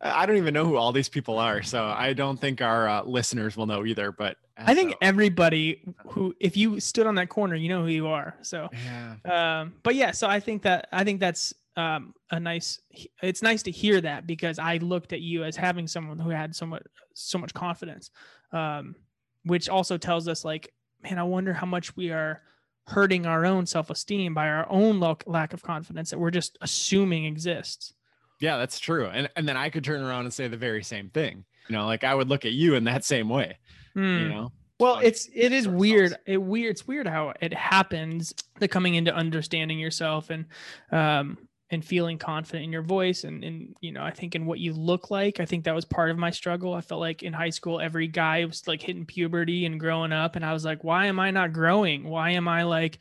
I 0.01 0.25
don't 0.25 0.37
even 0.37 0.53
know 0.53 0.65
who 0.65 0.77
all 0.77 0.91
these 0.91 1.09
people 1.09 1.37
are, 1.37 1.61
so 1.61 1.85
I 1.85 2.13
don't 2.13 2.39
think 2.39 2.61
our 2.61 2.87
uh, 2.87 3.03
listeners 3.03 3.57
will 3.57 3.65
know 3.65 3.85
either. 3.85 4.11
But 4.11 4.37
I 4.57 4.73
think 4.73 4.91
so- 4.91 4.97
everybody 5.01 5.81
who, 6.07 6.33
if 6.39 6.55
you 6.55 6.79
stood 6.79 7.05
on 7.05 7.15
that 7.15 7.29
corner, 7.29 7.55
you 7.55 7.69
know 7.69 7.81
who 7.81 7.89
you 7.89 8.07
are. 8.07 8.35
So, 8.41 8.69
yeah. 8.85 9.61
um, 9.61 9.73
but 9.83 9.95
yeah, 9.95 10.11
so 10.11 10.27
I 10.27 10.39
think 10.39 10.61
that 10.63 10.87
I 10.91 11.03
think 11.03 11.19
that's 11.19 11.53
um, 11.75 12.13
a 12.31 12.39
nice. 12.39 12.79
It's 13.21 13.41
nice 13.41 13.63
to 13.63 13.71
hear 13.71 13.99
that 14.01 14.25
because 14.25 14.57
I 14.57 14.77
looked 14.77 15.11
at 15.11 15.21
you 15.21 15.43
as 15.43 15.55
having 15.55 15.87
someone 15.87 16.19
who 16.19 16.29
had 16.29 16.55
so 16.55 16.65
much 16.65 16.83
so 17.13 17.37
much 17.37 17.53
confidence, 17.53 18.11
um, 18.53 18.95
which 19.43 19.67
also 19.67 19.97
tells 19.97 20.27
us 20.27 20.45
like, 20.45 20.73
man, 21.03 21.19
I 21.19 21.23
wonder 21.23 21.53
how 21.53 21.65
much 21.65 21.95
we 21.97 22.11
are 22.11 22.41
hurting 22.87 23.25
our 23.25 23.45
own 23.45 23.65
self 23.65 23.89
esteem 23.89 24.33
by 24.33 24.47
our 24.47 24.69
own 24.69 24.99
lo- 24.99 25.17
lack 25.25 25.53
of 25.53 25.61
confidence 25.61 26.09
that 26.09 26.19
we're 26.19 26.31
just 26.31 26.57
assuming 26.61 27.25
exists. 27.25 27.93
Yeah, 28.39 28.57
that's 28.57 28.79
true. 28.79 29.07
And 29.07 29.29
and 29.35 29.47
then 29.47 29.57
I 29.57 29.69
could 29.69 29.83
turn 29.83 30.01
around 30.01 30.25
and 30.25 30.33
say 30.33 30.47
the 30.47 30.57
very 30.57 30.83
same 30.83 31.09
thing. 31.09 31.45
You 31.67 31.75
know, 31.75 31.85
like 31.85 32.03
I 32.03 32.15
would 32.15 32.29
look 32.29 32.45
at 32.45 32.53
you 32.53 32.75
in 32.75 32.85
that 32.85 33.03
same 33.03 33.29
way. 33.29 33.57
Hmm. 33.93 34.17
You 34.17 34.29
know. 34.29 34.51
Well, 34.79 34.95
Like, 34.95 35.07
it's 35.07 35.29
it 35.33 35.51
is 35.51 35.67
weird. 35.67 36.15
It 36.25 36.37
weird. 36.37 36.71
It's 36.71 36.87
weird 36.87 37.05
how 37.07 37.33
it 37.41 37.53
happens. 37.53 38.33
The 38.59 38.67
coming 38.67 38.95
into 38.95 39.13
understanding 39.13 39.77
yourself 39.77 40.29
and 40.29 40.45
um 40.91 41.37
and 41.71 41.85
feeling 41.85 42.17
confident 42.17 42.63
in 42.63 42.71
your 42.71 42.81
voice 42.81 43.23
and 43.23 43.43
and 43.43 43.75
you 43.79 43.91
know 43.91 44.03
I 44.03 44.09
think 44.11 44.33
in 44.33 44.45
what 44.45 44.59
you 44.59 44.73
look 44.73 45.11
like. 45.11 45.39
I 45.39 45.45
think 45.45 45.65
that 45.65 45.75
was 45.75 45.85
part 45.85 46.09
of 46.09 46.17
my 46.17 46.31
struggle. 46.31 46.73
I 46.73 46.81
felt 46.81 47.01
like 47.01 47.23
in 47.23 47.33
high 47.33 47.51
school 47.51 47.79
every 47.79 48.07
guy 48.07 48.45
was 48.45 48.67
like 48.67 48.81
hitting 48.81 49.05
puberty 49.05 49.65
and 49.65 49.79
growing 49.79 50.11
up, 50.11 50.35
and 50.35 50.45
I 50.45 50.53
was 50.53 50.65
like, 50.65 50.83
why 50.83 51.05
am 51.05 51.19
I 51.19 51.31
not 51.31 51.53
growing? 51.53 52.05
Why 52.05 52.31
am 52.31 52.47
I 52.47 52.63
like 52.63 52.99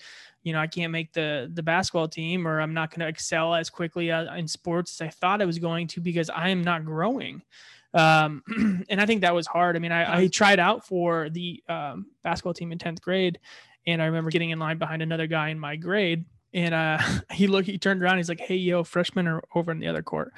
you 0.48 0.54
know, 0.54 0.60
I 0.60 0.66
can't 0.66 0.92
make 0.92 1.12
the 1.12 1.50
the 1.52 1.62
basketball 1.62 2.08
team, 2.08 2.48
or 2.48 2.60
I'm 2.60 2.72
not 2.72 2.90
going 2.90 3.00
to 3.00 3.08
excel 3.08 3.54
as 3.54 3.68
quickly 3.68 4.10
uh, 4.10 4.34
in 4.34 4.48
sports 4.48 4.98
as 4.98 5.06
I 5.06 5.10
thought 5.10 5.42
I 5.42 5.44
was 5.44 5.58
going 5.58 5.88
to 5.88 6.00
because 6.00 6.30
I 6.30 6.48
am 6.48 6.62
not 6.62 6.86
growing. 6.86 7.42
Um, 7.92 8.42
and 8.88 8.98
I 9.00 9.04
think 9.04 9.22
that 9.22 9.34
was 9.34 9.46
hard. 9.46 9.76
I 9.76 9.78
mean, 9.78 9.92
I, 9.92 10.20
I 10.20 10.26
tried 10.28 10.58
out 10.58 10.86
for 10.86 11.28
the 11.28 11.62
um, 11.68 12.06
basketball 12.22 12.54
team 12.54 12.72
in 12.72 12.78
10th 12.78 13.00
grade, 13.00 13.38
and 13.86 14.00
I 14.00 14.06
remember 14.06 14.30
getting 14.30 14.50
in 14.50 14.58
line 14.58 14.78
behind 14.78 15.02
another 15.02 15.26
guy 15.26 15.48
in 15.48 15.58
my 15.58 15.76
grade, 15.76 16.24
and 16.54 16.74
uh, 16.74 16.98
he 17.32 17.46
looked, 17.46 17.66
he 17.68 17.78
turned 17.78 18.02
around, 18.02 18.16
he's 18.18 18.28
like, 18.28 18.40
"Hey, 18.40 18.56
yo, 18.56 18.84
freshmen 18.84 19.26
are 19.28 19.42
over 19.54 19.70
in 19.72 19.78
the 19.80 19.88
other 19.88 20.02
court," 20.02 20.32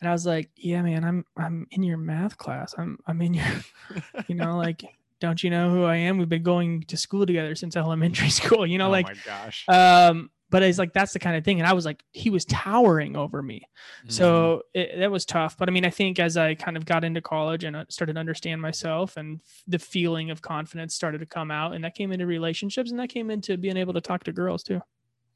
and 0.00 0.08
I 0.08 0.12
was 0.12 0.26
like, 0.26 0.50
"Yeah, 0.56 0.82
man, 0.82 1.04
I'm 1.04 1.24
I'm 1.36 1.66
in 1.70 1.82
your 1.82 1.98
math 1.98 2.36
class. 2.38 2.74
I'm 2.78 2.98
I'm 3.06 3.20
in 3.22 3.34
your, 3.34 3.46
you 4.28 4.34
know, 4.34 4.56
like." 4.56 4.84
Don't 5.20 5.44
you 5.44 5.50
know 5.50 5.68
who 5.68 5.84
I 5.84 5.96
am? 5.96 6.16
We've 6.16 6.30
been 6.30 6.42
going 6.42 6.80
to 6.84 6.96
school 6.96 7.26
together 7.26 7.54
since 7.54 7.76
elementary 7.76 8.30
school. 8.30 8.66
You 8.66 8.78
know, 8.78 8.86
oh 8.86 8.90
like 8.90 9.04
my 9.04 9.14
gosh. 9.26 9.66
um 9.68 10.30
but 10.48 10.62
it's 10.62 10.78
like 10.78 10.94
that's 10.94 11.12
the 11.12 11.18
kind 11.18 11.36
of 11.36 11.44
thing 11.44 11.60
and 11.60 11.68
i 11.68 11.74
was 11.74 11.84
like 11.84 12.02
he 12.12 12.30
was 12.30 12.44
towering 12.46 13.16
over 13.16 13.42
me 13.42 13.68
Mm-hmm. 14.00 14.10
so 14.10 14.62
it, 14.72 14.98
that 14.98 15.10
was 15.10 15.26
tough 15.26 15.58
but 15.58 15.68
i 15.68 15.72
mean 15.72 15.84
i 15.84 15.90
think 15.90 16.18
as 16.18 16.38
i 16.38 16.54
kind 16.54 16.76
of 16.78 16.86
got 16.86 17.04
into 17.04 17.20
college 17.20 17.64
and 17.64 17.76
uh, 17.76 17.84
started 17.90 18.14
to 18.14 18.18
understand 18.20 18.62
myself 18.62 19.18
and 19.18 19.40
the 19.68 19.78
feeling 19.78 20.30
of 20.30 20.40
confidence 20.40 20.94
started 20.94 21.18
to 21.18 21.26
come 21.26 21.50
out 21.50 21.74
and 21.74 21.84
that 21.84 21.94
came 21.94 22.12
into 22.12 22.24
relationships 22.24 22.90
and 22.90 22.98
that 22.98 23.08
came 23.10 23.30
into 23.30 23.58
being 23.58 23.76
able 23.76 23.92
to 23.92 24.00
talk 24.00 24.24
to 24.24 24.32
girls 24.32 24.62
too 24.62 24.80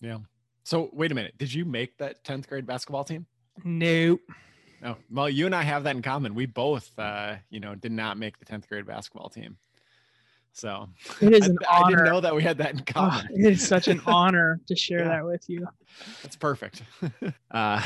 yeah. 0.05 0.19
So 0.65 0.91
wait 0.93 1.13
a 1.13 1.15
minute. 1.15 1.37
Did 1.39 1.53
you 1.53 1.65
make 1.65 1.97
that 1.99 2.25
10th 2.25 2.49
grade 2.49 2.67
basketball 2.67 3.05
team? 3.05 3.27
nope 3.65 4.21
No. 4.83 4.97
Well, 5.11 5.29
you 5.29 5.47
and 5.47 5.55
I 5.55 5.63
have 5.63 5.85
that 5.85 5.97
in 5.97 6.03
common. 6.03 6.35
We 6.35 6.47
both, 6.47 6.91
uh, 6.99 7.37
you 7.51 7.61
know, 7.61 7.75
did 7.75 7.93
not 7.93 8.19
make 8.19 8.39
the 8.39 8.45
10th 8.45 8.69
grade 8.69 8.87
basketball 8.87 9.29
team. 9.29 9.57
So 10.53 10.89
it 11.21 11.33
is 11.33 11.43
I, 11.45 11.47
an 11.49 11.59
I 11.71 11.89
didn't 11.91 12.05
know 12.05 12.21
that 12.21 12.35
we 12.35 12.43
had 12.43 12.59
that 12.59 12.73
in 12.73 12.79
Oh, 12.81 12.83
common. 12.87 13.29
it 13.35 13.53
is 13.53 13.67
such 13.67 13.89
an 13.89 14.01
honor 14.07 14.61
to 14.69 14.77
share 14.77 15.01
Yeah. 15.01 15.09
that 15.09 15.25
with 15.27 15.49
you 15.49 15.67
That's 16.23 16.37
perfect. 16.37 16.83
uh, 17.51 17.83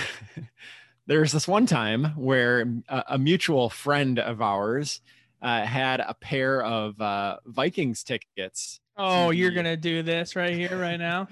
there's 1.06 1.32
this 1.32 1.48
one 1.48 1.66
time 1.66 2.04
where 2.16 2.66
a, 2.88 3.04
a 3.10 3.18
mutual 3.18 3.70
friend 3.70 4.18
of 4.18 4.42
ours 4.42 5.00
uh, 5.40 5.64
had 5.64 6.00
a 6.00 6.14
pair 6.14 6.62
of 6.62 7.00
uh, 7.00 7.36
Vikings 7.46 8.02
tickets. 8.02 8.80
oh 8.96 9.30
you're 9.30 9.52
gonna 9.52 9.76
do 9.76 10.02
this 10.02 10.34
right 10.36 10.54
here 10.54 10.76
right 10.78 10.98
now 10.98 11.28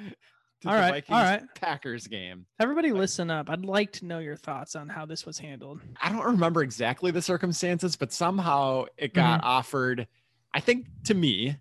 to 0.66 0.70
All 0.72 0.76
the 0.76 0.90
right, 0.92 1.04
all 1.10 1.22
right. 1.22 1.42
Packers 1.54 2.06
game. 2.06 2.46
everybody 2.60 2.92
listen 2.92 3.30
up 3.30 3.48
i'd 3.50 3.64
like 3.64 3.92
to 3.92 4.04
know 4.06 4.18
your 4.18 4.36
thoughts 4.36 4.76
on 4.76 4.88
how 4.88 5.06
this 5.06 5.24
was 5.26 5.38
handled 5.38 5.80
I 6.02 6.10
don't 6.12 6.24
remember 6.26 6.62
exactly 6.62 7.10
the 7.10 7.22
circumstances, 7.22 7.96
but 7.96 8.12
somehow 8.12 8.84
it 8.96 9.14
got 9.14 9.40
Mm-hmm. 9.40 9.48
offered. 9.48 10.06
I 10.54 10.60
think 10.60 10.86
to 11.04 11.14
me, 11.14 11.56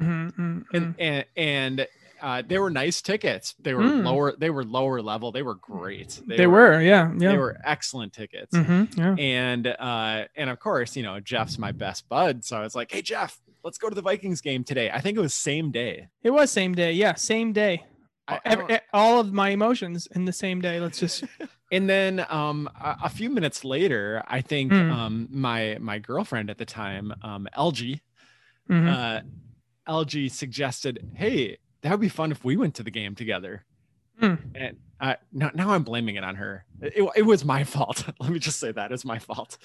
Mhm, 0.00 0.32
mhm, 0.34 0.64
and 0.72 0.94
and, 0.98 1.24
and 1.36 1.86
uh, 2.20 2.42
they 2.46 2.56
were 2.58 2.70
nice 2.70 3.02
tickets. 3.02 3.54
They 3.58 3.74
were 3.74 3.82
Mm. 3.82 4.04
lower. 4.04 4.34
They 4.38 4.50
were 4.50 4.64
lower 4.64 5.02
level. 5.02 5.32
They 5.32 5.42
were 5.42 5.56
great. 5.56 6.20
they, 6.26 6.46
were 6.46 6.80
yeah 6.80 7.12
yeah 7.18 7.32
They 7.32 7.36
were 7.38 7.58
excellent 7.64 8.12
tickets. 8.12 8.54
Mhm, 8.56 8.96
yeah 8.96 9.14
and 9.18 9.66
uh 9.66 10.26
and 10.36 10.48
of 10.50 10.58
course 10.60 10.96
you 10.96 11.02
know 11.02 11.18
jeff's 11.20 11.58
my 11.58 11.72
best 11.72 12.08
bud 12.08 12.44
so 12.44 12.56
i 12.56 12.60
was 12.60 12.74
like 12.76 12.90
hey 12.92 13.02
jeff 13.02 13.40
let's 13.64 13.78
go 13.78 13.88
to 13.88 13.94
the 13.94 14.02
vikings 14.02 14.40
game 14.40 14.62
today 14.64 14.90
i 14.90 15.00
think 15.00 15.16
it 15.16 15.20
was 15.20 15.34
same 15.34 15.70
day 15.70 16.06
It 16.22 16.30
was 16.30 16.50
same 16.52 16.74
day. 16.74 16.92
Yeah, 16.92 17.14
same 17.14 17.52
day. 17.52 17.84
I- 18.28 18.40
I 18.44 18.80
all 18.92 19.20
of 19.20 19.32
my 19.32 19.50
emotions 19.50 20.06
in 20.14 20.24
the 20.24 20.32
same 20.32 20.60
day. 20.60 20.80
Let's 20.80 20.98
just. 20.98 21.24
and 21.72 21.88
then 21.88 22.24
um 22.28 22.68
a, 22.80 22.96
a 23.04 23.08
few 23.08 23.30
minutes 23.30 23.64
later 23.64 24.22
i 24.28 24.42
think 24.42 24.70
Hmm. 24.72 24.90
um 24.92 25.28
my 25.30 25.78
my 25.80 25.98
girlfriend 25.98 26.50
at 26.50 26.58
the 26.58 26.66
time 26.66 27.14
um 27.22 27.48
lg 27.56 27.98
Mhm. 28.70 28.88
uh 28.94 29.20
lg 29.88 30.30
suggested 30.30 30.98
hey 31.14 31.56
that 31.80 31.90
would 31.90 32.00
be 32.00 32.10
fun 32.10 32.30
if 32.30 32.44
we 32.44 32.56
went 32.58 32.74
to 32.74 32.82
the 32.82 32.90
game 32.90 33.14
together 33.14 33.64
Hmm. 34.20 34.34
and 34.54 34.76
uh, 35.00 35.14
now, 35.32 35.50
now 35.54 35.70
I'm 35.70 35.82
blaming 35.82 36.14
it 36.14 36.22
on 36.22 36.36
her. 36.36 36.64
It, 36.80 37.02
it 37.16 37.22
was 37.22 37.44
my 37.44 37.64
fault. 37.64 38.04
Let 38.20 38.30
me 38.30 38.38
just 38.38 38.60
say 38.60 38.70
that 38.70 38.92
it's 38.92 39.04
my 39.04 39.18
fault. 39.18 39.58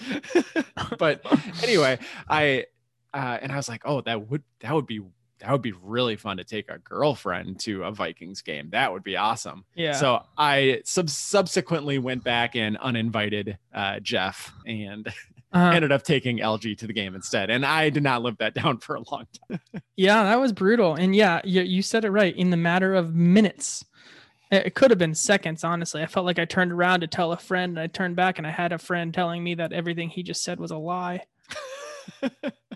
but 0.97 1.23
anyway, 1.61 1.99
I 2.27 2.65
uh, 3.13 3.37
and 3.41 3.51
I 3.51 3.55
was 3.57 3.69
like, 3.69 3.81
oh, 3.85 4.01
that 4.01 4.29
would 4.29 4.41
that 4.61 4.73
would 4.73 4.87
be 4.87 5.01
that 5.39 5.51
would 5.51 5.61
be 5.61 5.73
really 5.83 6.15
fun 6.15 6.37
to 6.37 6.43
take 6.43 6.69
a 6.69 6.79
girlfriend 6.79 7.59
to 7.61 7.83
a 7.83 7.91
Vikings 7.91 8.41
game. 8.41 8.69
That 8.71 8.91
would 8.91 9.03
be 9.03 9.17
awesome. 9.17 9.65
yeah. 9.75 9.93
So 9.93 10.23
I 10.37 10.81
sub- 10.83 11.09
subsequently 11.09 11.99
went 11.99 12.23
back 12.23 12.55
and 12.55 12.77
uninvited 12.77 13.57
uh, 13.73 13.99
Jeff 13.99 14.53
and 14.65 15.11
Uh, 15.53 15.71
ended 15.73 15.93
up 15.93 16.03
taking 16.03 16.39
LG 16.39 16.77
to 16.77 16.87
the 16.87 16.93
game 16.93 17.15
instead. 17.15 17.49
And 17.49 17.65
I 17.65 17.89
did 17.89 18.03
not 18.03 18.21
live 18.21 18.37
that 18.39 18.53
down 18.53 18.79
for 18.79 18.95
a 18.95 19.01
long 19.09 19.27
time. 19.49 19.61
yeah, 19.95 20.23
that 20.25 20.41
was 20.41 20.51
brutal. 20.51 20.95
And 20.95 21.15
yeah, 21.15 21.39
you, 21.45 21.61
you 21.61 21.81
said 21.81 22.03
it 22.03 22.11
right. 22.11 22.35
In 22.35 22.49
the 22.49 22.57
matter 22.57 22.93
of 22.93 23.15
minutes, 23.15 23.85
it 24.51 24.75
could 24.75 24.91
have 24.91 24.99
been 24.99 25.15
seconds. 25.15 25.63
Honestly, 25.63 26.01
I 26.01 26.05
felt 26.05 26.25
like 26.25 26.37
I 26.37 26.43
turned 26.43 26.73
around 26.73 26.99
to 26.99 27.07
tell 27.07 27.31
a 27.31 27.37
friend, 27.37 27.71
and 27.71 27.79
I 27.79 27.87
turned 27.87 28.17
back, 28.17 28.37
and 28.37 28.45
I 28.45 28.51
had 28.51 28.73
a 28.73 28.77
friend 28.77 29.13
telling 29.13 29.41
me 29.41 29.55
that 29.55 29.71
everything 29.71 30.09
he 30.09 30.21
just 30.21 30.43
said 30.43 30.59
was 30.59 30.71
a 30.71 30.77
lie. 30.77 31.21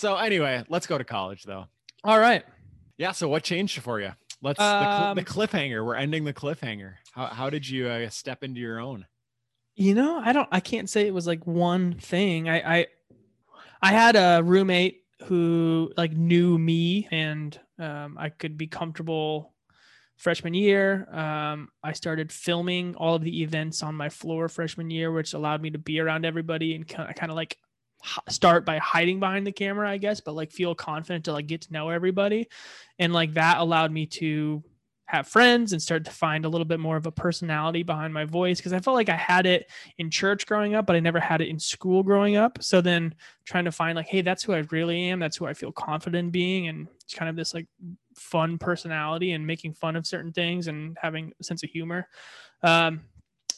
so 0.00 0.16
anyway, 0.16 0.64
let's 0.68 0.86
go 0.86 0.96
to 0.98 1.04
college 1.04 1.44
though. 1.44 1.66
All 2.02 2.18
right. 2.18 2.44
Yeah. 2.98 3.12
So 3.12 3.28
what 3.28 3.42
changed 3.42 3.80
for 3.80 4.00
you? 4.00 4.12
Let's 4.42 4.58
the, 4.58 4.96
cl- 4.96 5.08
Um, 5.10 5.16
the 5.16 5.24
cliffhanger. 5.24 5.84
We're 5.84 5.96
ending 5.96 6.24
the 6.24 6.32
cliffhanger. 6.32 6.94
How 7.12 7.26
how 7.26 7.50
did 7.50 7.68
you 7.68 7.88
uh, 7.88 8.08
step 8.08 8.42
into 8.42 8.60
your 8.60 8.80
own? 8.80 9.06
You 9.76 9.94
know, 9.94 10.18
I 10.18 10.32
don't. 10.32 10.48
I 10.50 10.60
can't 10.60 10.88
say 10.88 11.06
it 11.06 11.14
was 11.14 11.26
like 11.26 11.46
one 11.46 11.94
thing. 11.94 12.48
I 12.48 12.78
I, 12.78 12.86
I 13.82 13.92
had 13.92 14.16
a 14.16 14.42
roommate 14.42 15.02
who 15.24 15.92
like 15.96 16.12
knew 16.12 16.58
me, 16.58 17.06
and 17.10 17.58
um, 17.78 18.16
I 18.18 18.30
could 18.30 18.56
be 18.56 18.66
comfortable. 18.66 19.54
Freshman 20.16 20.52
year, 20.52 21.08
um, 21.16 21.70
I 21.82 21.92
started 21.94 22.30
filming 22.30 22.94
all 22.94 23.14
of 23.14 23.24
the 23.24 23.42
events 23.42 23.82
on 23.82 23.94
my 23.94 24.10
floor 24.10 24.50
freshman 24.50 24.90
year, 24.90 25.10
which 25.10 25.32
allowed 25.32 25.62
me 25.62 25.70
to 25.70 25.78
be 25.78 25.98
around 25.98 26.26
everybody 26.26 26.74
and 26.74 26.86
kind 26.86 27.30
of, 27.30 27.36
like 27.36 27.56
start 28.28 28.64
by 28.64 28.78
hiding 28.78 29.20
behind 29.20 29.46
the 29.46 29.52
camera, 29.52 29.88
I 29.88 29.96
guess, 29.96 30.20
but 30.20 30.34
like 30.34 30.52
feel 30.52 30.74
confident 30.74 31.24
to 31.26 31.32
like 31.32 31.46
get 31.46 31.62
to 31.62 31.72
know 31.72 31.90
everybody, 31.90 32.48
and 32.98 33.12
like 33.12 33.34
that 33.34 33.58
allowed 33.58 33.92
me 33.92 34.06
to 34.06 34.62
have 35.10 35.26
friends 35.26 35.72
and 35.72 35.82
start 35.82 36.04
to 36.04 36.10
find 36.10 36.44
a 36.44 36.48
little 36.48 36.64
bit 36.64 36.78
more 36.78 36.96
of 36.96 37.06
a 37.06 37.10
personality 37.10 37.82
behind 37.82 38.14
my 38.14 38.24
voice 38.24 38.58
because 38.58 38.72
I 38.72 38.78
felt 38.78 38.94
like 38.94 39.08
I 39.08 39.16
had 39.16 39.44
it 39.44 39.68
in 39.98 40.08
church 40.08 40.46
growing 40.46 40.74
up, 40.74 40.86
but 40.86 40.94
I 40.94 41.00
never 41.00 41.18
had 41.18 41.40
it 41.40 41.48
in 41.48 41.58
school 41.58 42.02
growing 42.02 42.36
up. 42.36 42.62
So 42.62 42.80
then 42.80 43.14
trying 43.44 43.64
to 43.64 43.72
find 43.72 43.96
like, 43.96 44.06
hey, 44.06 44.22
that's 44.22 44.44
who 44.44 44.52
I 44.52 44.64
really 44.70 45.08
am. 45.08 45.18
That's 45.18 45.36
who 45.36 45.46
I 45.46 45.54
feel 45.54 45.72
confident 45.72 46.26
in 46.26 46.30
being. 46.30 46.68
And 46.68 46.86
it's 47.02 47.14
kind 47.14 47.28
of 47.28 47.34
this 47.34 47.52
like 47.54 47.66
fun 48.14 48.56
personality 48.56 49.32
and 49.32 49.44
making 49.44 49.74
fun 49.74 49.96
of 49.96 50.06
certain 50.06 50.32
things 50.32 50.68
and 50.68 50.96
having 51.00 51.32
a 51.40 51.44
sense 51.44 51.64
of 51.64 51.70
humor. 51.70 52.06
Um, 52.62 53.02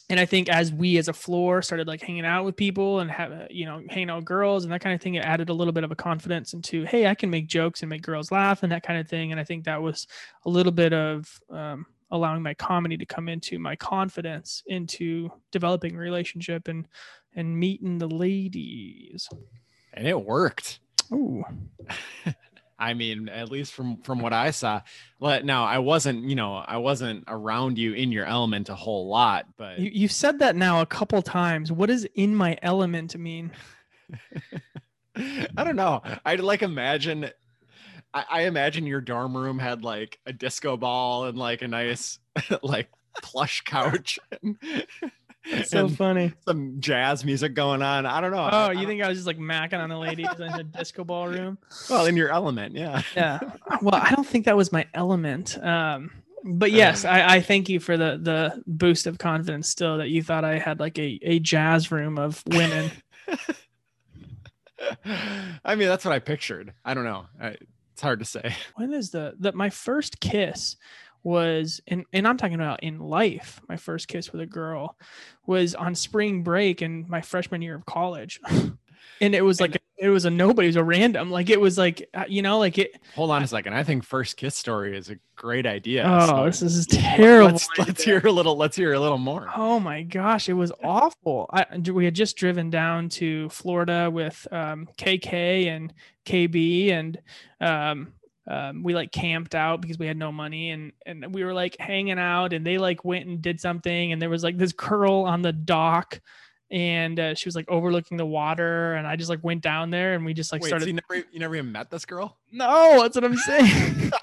and 0.09 0.19
I 0.19 0.25
think 0.25 0.49
as 0.49 0.71
we 0.71 0.97
as 0.97 1.07
a 1.07 1.13
floor 1.13 1.61
started 1.61 1.87
like 1.87 2.01
hanging 2.01 2.25
out 2.25 2.43
with 2.45 2.55
people 2.55 2.99
and 2.99 3.09
have 3.09 3.47
you 3.49 3.65
know 3.65 3.81
hanging 3.89 4.09
out 4.09 4.17
with 4.17 4.25
girls 4.25 4.63
and 4.63 4.73
that 4.73 4.81
kind 4.81 4.93
of 4.93 5.01
thing, 5.01 5.15
it 5.15 5.23
added 5.23 5.49
a 5.49 5.53
little 5.53 5.73
bit 5.73 5.83
of 5.83 5.91
a 5.91 5.95
confidence 5.95 6.53
into 6.53 6.83
hey, 6.83 7.07
I 7.07 7.15
can 7.15 7.29
make 7.29 7.47
jokes 7.47 7.81
and 7.81 7.89
make 7.89 8.01
girls 8.01 8.31
laugh 8.31 8.63
and 8.63 8.71
that 8.71 8.83
kind 8.83 8.99
of 8.99 9.07
thing. 9.07 9.31
And 9.31 9.39
I 9.39 9.43
think 9.43 9.63
that 9.63 9.81
was 9.81 10.07
a 10.45 10.49
little 10.49 10.71
bit 10.71 10.93
of 10.93 11.39
um, 11.49 11.85
allowing 12.11 12.43
my 12.43 12.53
comedy 12.53 12.97
to 12.97 13.05
come 13.05 13.29
into 13.29 13.59
my 13.59 13.75
confidence 13.75 14.61
into 14.67 15.29
developing 15.51 15.95
a 15.95 15.99
relationship 15.99 16.67
and 16.67 16.87
and 17.35 17.57
meeting 17.57 17.97
the 17.97 18.07
ladies. 18.07 19.29
And 19.93 20.07
it 20.07 20.19
worked. 20.19 20.79
Ooh. 21.11 21.43
I 22.83 22.93
mean, 22.93 23.29
at 23.29 23.49
least 23.49 23.73
from 23.73 23.97
from 24.01 24.19
what 24.19 24.33
I 24.33 24.51
saw. 24.51 24.81
Now 25.21 25.63
I 25.63 25.77
wasn't, 25.77 26.25
you 26.25 26.35
know, 26.35 26.55
I 26.55 26.77
wasn't 26.77 27.23
around 27.29 27.77
you 27.77 27.93
in 27.93 28.11
your 28.11 28.25
element 28.25 28.67
a 28.67 28.75
whole 28.75 29.07
lot, 29.07 29.45
but 29.55 29.79
You, 29.79 29.89
you've 29.93 30.11
said 30.11 30.39
that 30.39 30.57
now 30.57 30.81
a 30.81 30.85
couple 30.85 31.21
times. 31.21 31.71
What 31.71 31.87
does 31.87 32.03
in 32.13 32.35
my 32.35 32.57
element 32.61 33.17
mean? 33.17 33.51
I 35.15 35.63
don't 35.63 35.77
know. 35.77 36.01
I'd 36.25 36.41
like 36.41 36.61
imagine 36.61 37.29
I, 38.13 38.25
I 38.29 38.41
imagine 38.41 38.85
your 38.85 38.99
dorm 38.99 39.37
room 39.37 39.59
had 39.59 39.85
like 39.85 40.19
a 40.25 40.33
disco 40.33 40.75
ball 40.75 41.23
and 41.25 41.37
like 41.37 41.61
a 41.61 41.69
nice 41.69 42.19
like 42.63 42.89
plush 43.21 43.61
couch 43.61 44.19
It's 45.45 45.71
so 45.71 45.89
funny. 45.89 46.31
some 46.47 46.79
jazz 46.79 47.25
music 47.25 47.53
going 47.53 47.81
on. 47.81 48.05
I 48.05 48.21
don't 48.21 48.31
know. 48.31 48.37
Oh, 48.51 48.67
I- 48.67 48.71
you 48.71 48.81
I 48.81 48.85
think 48.85 49.01
I 49.03 49.09
was 49.09 49.17
just 49.17 49.27
like 49.27 49.37
macking 49.37 49.79
on 49.79 49.89
the 49.89 49.97
ladies 49.97 50.27
in 50.37 50.43
a 50.43 50.63
disco 50.63 51.03
ball 51.03 51.27
room? 51.27 51.57
well 51.89 52.05
in 52.05 52.15
your 52.15 52.29
element, 52.29 52.75
yeah. 52.75 53.01
Yeah. 53.15 53.39
Well, 53.81 53.95
I 53.95 54.11
don't 54.15 54.25
think 54.27 54.45
that 54.45 54.55
was 54.55 54.71
my 54.71 54.87
element. 54.93 55.57
Um, 55.63 56.11
but 56.45 56.71
yes, 56.71 57.03
I, 57.05 57.35
I 57.35 57.41
thank 57.41 57.67
you 57.69 57.79
for 57.79 57.97
the 57.97 58.17
the 58.21 58.63
boost 58.67 59.07
of 59.07 59.17
confidence. 59.17 59.69
Still, 59.69 59.97
that 59.99 60.09
you 60.09 60.21
thought 60.23 60.43
I 60.45 60.59
had 60.59 60.79
like 60.79 60.97
a 60.99 61.19
a 61.23 61.39
jazz 61.39 61.91
room 61.91 62.17
of 62.17 62.43
women. 62.47 62.91
I 65.65 65.75
mean, 65.75 65.87
that's 65.87 66.03
what 66.05 66.13
I 66.13 66.19
pictured. 66.19 66.73
I 66.83 66.93
don't 66.93 67.05
know. 67.05 67.25
I, 67.41 67.55
it's 67.93 68.01
hard 68.01 68.19
to 68.19 68.25
say. 68.25 68.55
when 68.75 68.93
is 68.93 69.11
the 69.11 69.35
that 69.39 69.55
my 69.55 69.69
first 69.69 70.19
kiss 70.19 70.75
was 71.23 71.81
and 71.87 72.05
and 72.13 72.27
I'm 72.27 72.37
talking 72.37 72.55
about 72.55 72.83
in 72.83 72.99
life 72.99 73.61
my 73.69 73.77
first 73.77 74.07
kiss 74.07 74.31
with 74.31 74.41
a 74.41 74.45
girl 74.45 74.97
was 75.45 75.73
on 75.73 75.95
spring 75.95 76.43
break 76.43 76.81
in 76.81 77.05
my 77.07 77.21
freshman 77.21 77.61
year 77.61 77.75
of 77.75 77.85
college 77.85 78.39
and 79.21 79.35
it 79.35 79.41
was 79.41 79.61
like 79.61 79.81
it 79.97 80.09
was 80.09 80.25
a 80.25 80.29
nobody 80.29 80.67
it 80.67 80.69
was 80.69 80.75
a 80.75 80.83
random 80.83 81.31
like 81.31 81.49
it 81.49 81.59
was 81.59 81.77
like 81.77 82.09
uh, 82.13 82.25
you 82.27 82.41
know 82.41 82.59
like 82.59 82.77
it 82.77 82.99
Hold 83.15 83.31
on 83.31 83.43
a 83.43 83.47
second. 83.47 83.73
I 83.73 83.83
think 83.83 84.03
first 84.03 84.37
kiss 84.37 84.55
story 84.55 84.97
is 84.97 85.09
a 85.09 85.15
great 85.35 85.65
idea. 85.65 86.03
oh 86.05 86.49
so 86.49 86.65
this 86.65 86.75
is 86.75 86.87
terrible 86.91 87.51
Let's, 87.51 87.69
let's 87.77 88.03
hear 88.03 88.25
a 88.25 88.31
little. 88.31 88.57
Let's 88.57 88.75
hear 88.75 88.93
a 88.93 88.99
little 88.99 89.17
more. 89.17 89.49
Oh 89.55 89.79
my 89.79 90.01
gosh, 90.03 90.49
it 90.49 90.53
was 90.53 90.71
awful. 90.83 91.49
I 91.51 91.65
we 91.77 92.05
had 92.05 92.15
just 92.15 92.35
driven 92.35 92.69
down 92.69 93.09
to 93.09 93.49
Florida 93.49 94.09
with 94.11 94.47
um, 94.51 94.89
KK 94.97 95.67
and 95.67 95.93
KB, 96.25 96.91
and 96.91 97.19
um, 97.61 98.13
um, 98.47 98.83
we 98.83 98.93
like 98.93 99.11
camped 99.11 99.55
out 99.55 99.81
because 99.81 99.97
we 99.97 100.07
had 100.07 100.17
no 100.17 100.31
money 100.31 100.71
and 100.71 100.91
and 101.05 101.33
we 101.33 101.43
were 101.43 101.53
like 101.53 101.77
hanging 101.79 102.19
out 102.19 102.53
and 102.53 102.65
they 102.65 102.77
like 102.77 103.05
went 103.05 103.25
and 103.25 103.41
did 103.41 103.59
something 103.59 104.11
and 104.11 104.21
there 104.21 104.29
was 104.29 104.43
like 104.43 104.57
this 104.57 104.73
curl 104.73 105.23
on 105.23 105.41
the 105.41 105.53
dock 105.53 106.19
and 106.69 107.19
uh, 107.19 107.35
she 107.35 107.47
was 107.47 107.55
like 107.55 107.69
overlooking 107.69 108.17
the 108.17 108.25
water 108.25 108.95
and 108.95 109.07
I 109.07 109.15
just 109.15 109.29
like 109.29 109.43
went 109.43 109.61
down 109.61 109.91
there 109.91 110.15
and 110.15 110.25
we 110.25 110.33
just 110.33 110.51
like 110.51 110.61
Wait, 110.61 110.69
started 110.69 110.83
so 110.83 110.87
you 110.87 110.93
never 110.93 111.27
you 111.31 111.39
never 111.39 111.55
even 111.55 111.71
met 111.71 111.89
this 111.89 112.05
girl? 112.05 112.37
no 112.51 113.01
that's 113.01 113.15
what 113.15 113.23
I'm 113.23 113.37
saying 113.37 114.11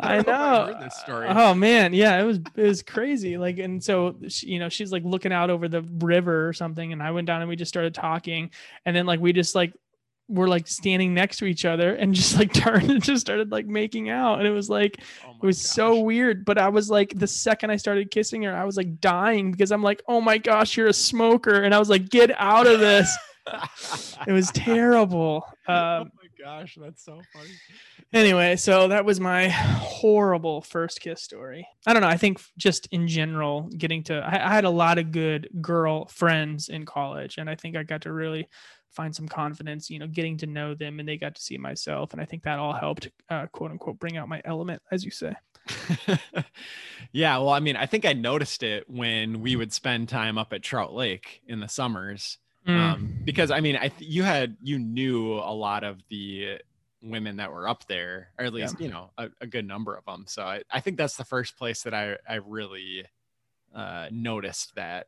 I 0.00 0.18
if 0.18 0.26
know. 0.26 0.66
heard 0.66 0.80
this 0.80 0.96
story. 0.98 1.26
Oh 1.28 1.54
man, 1.54 1.94
yeah, 1.94 2.20
it 2.20 2.24
was 2.24 2.38
it 2.54 2.62
was 2.62 2.82
crazy. 2.82 3.38
Like, 3.38 3.58
and 3.58 3.82
so 3.82 4.16
she, 4.28 4.48
you 4.48 4.58
know, 4.58 4.68
she's 4.68 4.92
like 4.92 5.04
looking 5.04 5.32
out 5.32 5.48
over 5.48 5.68
the 5.68 5.80
river 5.80 6.46
or 6.46 6.52
something, 6.52 6.92
and 6.92 7.02
I 7.02 7.10
went 7.12 7.26
down 7.26 7.40
and 7.40 7.48
we 7.48 7.56
just 7.56 7.70
started 7.70 7.94
talking, 7.94 8.50
and 8.84 8.94
then 8.94 9.06
like 9.06 9.18
we 9.18 9.32
just 9.32 9.54
like 9.54 9.72
were 10.28 10.48
like 10.48 10.66
standing 10.66 11.14
next 11.14 11.36
to 11.38 11.44
each 11.46 11.64
other 11.64 11.94
and 11.94 12.14
just 12.14 12.36
like 12.36 12.52
turned 12.54 12.90
and 12.90 13.02
just 13.02 13.20
started 13.20 13.52
like 13.52 13.66
making 13.66 14.10
out, 14.10 14.38
and 14.38 14.46
it 14.48 14.52
was 14.52 14.68
like 14.68 15.00
Oh 15.26 15.34
it 15.42 15.46
was 15.46 15.60
so 15.60 16.00
weird. 16.00 16.44
But 16.44 16.58
I 16.58 16.68
was 16.68 16.90
like, 16.90 17.12
the 17.16 17.26
second 17.26 17.70
I 17.70 17.76
started 17.76 18.10
kissing 18.10 18.42
her, 18.42 18.54
I 18.56 18.64
was 18.64 18.76
like 18.76 19.00
dying 19.00 19.50
because 19.52 19.70
I'm 19.72 19.82
like, 19.82 20.02
oh 20.08 20.20
my 20.20 20.38
gosh, 20.38 20.76
you're 20.76 20.88
a 20.88 20.92
smoker, 20.92 21.62
and 21.62 21.74
I 21.74 21.78
was 21.78 21.88
like, 21.90 22.08
get 22.08 22.30
out 22.38 22.66
of 22.66 22.80
this. 22.80 23.14
It 24.26 24.32
was 24.32 24.50
terrible. 24.50 25.44
oh 25.68 25.72
Um, 25.74 26.10
my 26.16 26.44
gosh, 26.44 26.76
that's 26.80 27.04
so 27.04 27.20
funny. 27.32 27.50
anyway 28.12 28.54
so 28.56 28.88
that 28.88 29.04
was 29.04 29.18
my 29.20 29.48
horrible 29.48 30.60
first 30.62 31.00
kiss 31.00 31.22
story 31.22 31.66
i 31.86 31.92
don't 31.92 32.02
know 32.02 32.08
i 32.08 32.16
think 32.16 32.40
just 32.56 32.86
in 32.92 33.08
general 33.08 33.62
getting 33.76 34.02
to 34.02 34.14
I, 34.14 34.34
I 34.50 34.54
had 34.54 34.64
a 34.64 34.70
lot 34.70 34.98
of 34.98 35.10
good 35.10 35.48
girl 35.60 36.06
friends 36.06 36.68
in 36.68 36.84
college 36.86 37.38
and 37.38 37.50
i 37.50 37.54
think 37.56 37.76
i 37.76 37.82
got 37.82 38.02
to 38.02 38.12
really 38.12 38.48
find 38.96 39.14
some 39.14 39.28
confidence 39.28 39.88
you 39.90 39.98
know 39.98 40.06
getting 40.08 40.36
to 40.38 40.46
know 40.46 40.74
them 40.74 40.98
and 40.98 41.08
they 41.08 41.16
got 41.16 41.34
to 41.34 41.42
see 41.42 41.58
myself 41.58 42.12
and 42.12 42.20
i 42.20 42.24
think 42.24 42.42
that 42.42 42.58
all 42.58 42.72
helped 42.72 43.10
uh, 43.28 43.46
quote 43.52 43.70
unquote 43.70 43.98
bring 44.00 44.16
out 44.16 44.28
my 44.28 44.40
element 44.44 44.82
as 44.90 45.04
you 45.04 45.10
say 45.10 45.34
yeah, 47.12 47.38
well, 47.38 47.50
I 47.50 47.60
mean, 47.60 47.76
I 47.76 47.86
think 47.86 48.04
I 48.04 48.12
noticed 48.12 48.62
it 48.62 48.88
when 48.88 49.40
we 49.40 49.56
would 49.56 49.72
spend 49.72 50.08
time 50.08 50.38
up 50.38 50.52
at 50.52 50.62
Trout 50.62 50.94
Lake 50.94 51.42
in 51.48 51.60
the 51.60 51.68
summers. 51.68 52.38
Mm. 52.66 52.78
Um, 52.78 53.18
because 53.24 53.50
I 53.50 53.60
mean, 53.60 53.76
I 53.76 53.88
th- 53.88 54.08
you 54.10 54.22
had 54.22 54.56
you 54.62 54.78
knew 54.78 55.34
a 55.34 55.54
lot 55.54 55.84
of 55.84 55.98
the 56.08 56.58
women 57.02 57.36
that 57.36 57.52
were 57.52 57.68
up 57.68 57.86
there, 57.86 58.30
or 58.38 58.44
at 58.46 58.52
Yeah. 58.52 58.62
least 58.62 58.80
you 58.80 58.90
know 58.90 59.10
a, 59.18 59.28
a 59.40 59.46
good 59.46 59.66
number 59.66 59.94
of 59.96 60.04
them. 60.04 60.24
So 60.28 60.42
I, 60.44 60.62
I 60.70 60.80
think 60.80 60.96
that's 60.96 61.16
the 61.16 61.24
first 61.24 61.56
place 61.56 61.82
that 61.82 61.94
I 61.94 62.16
I 62.28 62.36
really 62.36 63.04
uh, 63.74 64.08
noticed 64.10 64.74
that 64.74 65.06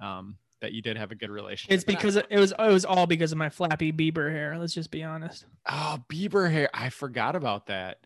um, 0.00 0.36
that 0.60 0.72
you 0.72 0.82
did 0.82 0.96
have 0.96 1.10
a 1.12 1.14
good 1.14 1.30
relationship. 1.30 1.74
it's 1.74 1.84
because 1.84 2.16
it 2.16 2.26
was 2.38 2.52
it 2.52 2.72
was 2.72 2.84
all 2.84 3.06
because 3.06 3.32
of 3.32 3.38
my 3.38 3.48
flappy 3.48 3.92
bieber 3.92 4.30
hair 4.30 4.58
let's 4.58 4.74
just 4.74 4.90
be 4.90 5.02
honest 5.02 5.44
oh 5.68 5.98
Bieber 6.08 6.50
hair, 6.50 6.68
I 6.72 6.88
forgot 6.90 7.36
about 7.36 7.66
that. 7.66 7.98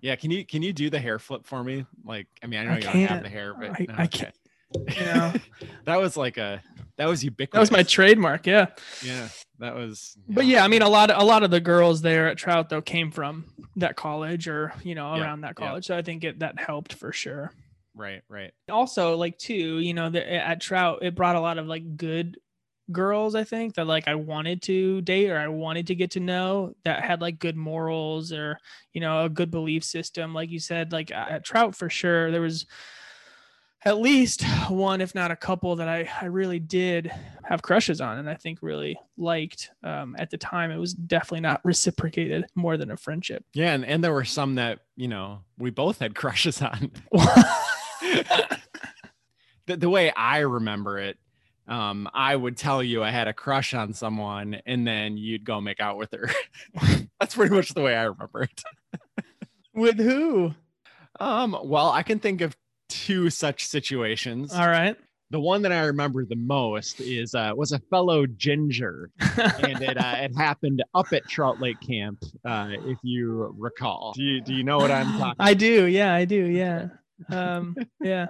Yeah, 0.00 0.16
can 0.16 0.30
you 0.30 0.44
can 0.44 0.62
you 0.62 0.72
do 0.72 0.90
the 0.90 0.98
hair 0.98 1.18
flip 1.18 1.46
for 1.46 1.62
me? 1.64 1.86
Like, 2.04 2.26
I 2.42 2.46
mean, 2.46 2.60
I 2.60 2.64
know 2.64 2.72
I 2.72 2.76
you 2.76 2.82
don't 2.82 2.96
have 2.96 3.22
the 3.22 3.28
hair, 3.30 3.54
but 3.58 3.70
I- 3.70 3.86
no, 3.88 3.94
I 3.96 4.04
okay. 4.04 4.18
can't. 4.18 4.34
you 4.98 5.04
know 5.04 5.32
that 5.84 6.00
was 6.00 6.16
like 6.16 6.36
a 6.36 6.60
that 6.96 7.06
was 7.06 7.22
ubiquitous. 7.22 7.52
that 7.54 7.60
was 7.60 7.70
my 7.70 7.84
trademark 7.84 8.44
yeah 8.46 8.66
yeah. 9.04 9.28
That 9.60 9.76
was. 9.76 10.16
But 10.28 10.46
yeah, 10.46 10.64
I 10.64 10.68
mean, 10.68 10.82
a 10.82 10.88
lot 10.88 11.10
of 11.10 11.22
a 11.22 11.24
lot 11.24 11.44
of 11.44 11.52
the 11.52 11.60
girls 11.60 12.02
there 12.02 12.26
at 12.26 12.36
Trout 12.36 12.68
though 12.70 12.82
came 12.82 13.12
from 13.12 13.44
that 13.76 13.94
college 13.94 14.48
or 14.48 14.72
you 14.82 14.96
know 14.96 15.14
Yeah, 15.14 15.22
around 15.22 15.42
that 15.42 15.54
yeah. 15.58 15.66
college, 15.68 15.86
so 15.86 15.96
I 15.96 16.02
think 16.02 16.24
it 16.24 16.40
that 16.40 16.58
helped 16.58 16.92
for 16.92 17.12
sure. 17.12 17.52
Right, 17.94 18.22
right. 18.28 18.52
Also, 18.70 19.16
like 19.16 19.38
too, 19.38 19.78
you 19.78 19.94
know, 19.94 20.10
the, 20.10 20.32
at 20.32 20.60
Trout, 20.60 21.00
it 21.02 21.14
brought 21.14 21.36
a 21.36 21.40
lot 21.40 21.58
of 21.58 21.66
like 21.66 21.96
good 21.96 22.38
girls. 22.92 23.34
I 23.34 23.44
think 23.44 23.74
that 23.74 23.86
like 23.86 24.08
I 24.08 24.14
wanted 24.14 24.62
to 24.62 25.00
date 25.02 25.30
or 25.30 25.38
I 25.38 25.48
wanted 25.48 25.86
to 25.88 25.94
get 25.94 26.12
to 26.12 26.20
know 26.20 26.74
that 26.84 27.02
had 27.02 27.20
like 27.20 27.38
good 27.38 27.56
morals 27.56 28.32
or 28.32 28.58
you 28.92 29.00
know 29.00 29.24
a 29.24 29.28
good 29.28 29.50
belief 29.50 29.84
system. 29.84 30.34
Like 30.34 30.50
you 30.50 30.60
said, 30.60 30.92
like 30.92 31.10
at 31.10 31.44
Trout 31.44 31.74
for 31.74 31.88
sure, 31.88 32.30
there 32.30 32.40
was 32.40 32.66
at 33.84 33.98
least 33.98 34.42
one, 34.68 35.02
if 35.02 35.14
not 35.14 35.30
a 35.30 35.36
couple, 35.36 35.76
that 35.76 35.88
I, 35.88 36.08
I 36.20 36.26
really 36.26 36.58
did 36.58 37.12
have 37.42 37.60
crushes 37.60 38.00
on 38.00 38.18
and 38.18 38.30
I 38.30 38.34
think 38.34 38.60
really 38.62 38.98
liked. 39.18 39.70
Um, 39.82 40.16
at 40.18 40.30
the 40.30 40.38
time, 40.38 40.70
it 40.70 40.78
was 40.78 40.94
definitely 40.94 41.40
not 41.40 41.60
reciprocated 41.64 42.46
more 42.54 42.78
than 42.78 42.90
a 42.90 42.96
friendship. 42.96 43.44
Yeah, 43.52 43.74
and, 43.74 43.84
and 43.84 44.02
there 44.02 44.12
were 44.12 44.24
some 44.24 44.54
that 44.54 44.80
you 44.96 45.08
know 45.08 45.40
we 45.58 45.70
both 45.70 45.98
had 45.98 46.14
crushes 46.14 46.62
on. 46.62 46.92
the, 49.66 49.76
the 49.76 49.90
way 49.90 50.12
I 50.12 50.38
remember 50.38 50.98
it, 50.98 51.18
um, 51.66 52.08
I 52.12 52.36
would 52.36 52.56
tell 52.56 52.82
you 52.82 53.02
I 53.02 53.10
had 53.10 53.28
a 53.28 53.32
crush 53.32 53.72
on 53.74 53.94
someone, 53.94 54.60
and 54.66 54.86
then 54.86 55.16
you'd 55.16 55.44
go 55.44 55.60
make 55.60 55.80
out 55.80 55.96
with 55.96 56.12
her. 56.12 56.30
That's 57.20 57.34
pretty 57.34 57.54
much 57.54 57.70
the 57.70 57.80
way 57.80 57.96
I 57.96 58.04
remember 58.04 58.42
it. 58.42 58.62
With 59.74 59.98
who? 59.98 60.54
Um, 61.18 61.56
well, 61.64 61.90
I 61.90 62.02
can 62.02 62.20
think 62.20 62.40
of 62.40 62.56
two 62.88 63.30
such 63.30 63.66
situations. 63.66 64.52
All 64.52 64.68
right. 64.68 64.96
The 65.30 65.40
one 65.40 65.62
that 65.62 65.72
I 65.72 65.86
remember 65.86 66.24
the 66.24 66.36
most 66.36 67.00
is 67.00 67.34
uh, 67.34 67.52
was 67.56 67.72
a 67.72 67.80
fellow 67.90 68.24
ginger, 68.26 69.10
and 69.18 69.82
it 69.82 69.96
uh, 69.96 70.14
it 70.18 70.36
happened 70.36 70.84
up 70.94 71.12
at 71.12 71.26
Trout 71.26 71.60
Lake 71.60 71.80
Camp, 71.80 72.22
uh, 72.44 72.68
if 72.70 72.98
you 73.02 73.52
recall. 73.58 74.12
Do 74.14 74.22
you 74.22 74.40
do 74.42 74.54
you 74.54 74.62
know 74.62 74.76
what 74.76 74.92
I'm 74.92 75.06
talking? 75.18 75.36
I 75.40 75.54
do. 75.54 75.86
Yeah, 75.86 76.14
I 76.14 76.24
do. 76.24 76.36
Yeah. 76.36 76.88
Um, 77.30 77.76
yeah. 78.00 78.26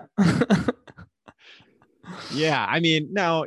Yeah, 2.32 2.66
I 2.68 2.80
mean, 2.80 3.08
now 3.12 3.44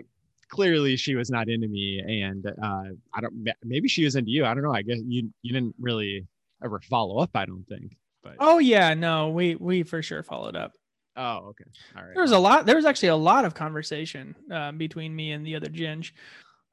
clearly 0.49 0.95
she 0.95 1.15
was 1.15 1.29
not 1.29 1.47
into 1.47 1.67
me, 1.67 1.99
and 1.99 2.45
uh, 2.45 2.83
I 3.13 3.21
don't. 3.21 3.47
Maybe 3.63 3.87
she 3.87 4.03
was 4.03 4.15
into 4.15 4.31
you. 4.31 4.45
I 4.45 4.53
don't 4.53 4.63
know. 4.63 4.73
I 4.73 4.81
guess 4.81 4.99
you 5.05 5.29
you 5.41 5.53
didn't 5.53 5.75
really 5.79 6.25
ever 6.63 6.79
follow 6.81 7.19
up. 7.19 7.31
I 7.35 7.45
don't 7.45 7.65
think. 7.67 7.95
But 8.23 8.35
oh 8.39 8.57
yeah. 8.59 8.93
No, 8.93 9.29
we 9.29 9.55
we 9.55 9.83
for 9.83 10.01
sure 10.01 10.23
followed 10.23 10.55
up. 10.55 10.73
oh, 11.15 11.49
okay, 11.49 11.65
all 11.95 12.03
right. 12.03 12.13
There 12.13 12.23
was 12.23 12.31
a 12.31 12.39
lot. 12.39 12.65
There 12.65 12.75
was 12.75 12.85
actually 12.85 13.09
a 13.09 13.15
lot 13.15 13.45
of 13.45 13.53
conversation 13.53 14.35
uh, 14.51 14.71
between 14.71 15.15
me 15.15 15.31
and 15.33 15.45
the 15.45 15.55
other 15.55 15.69
Ginge. 15.69 16.11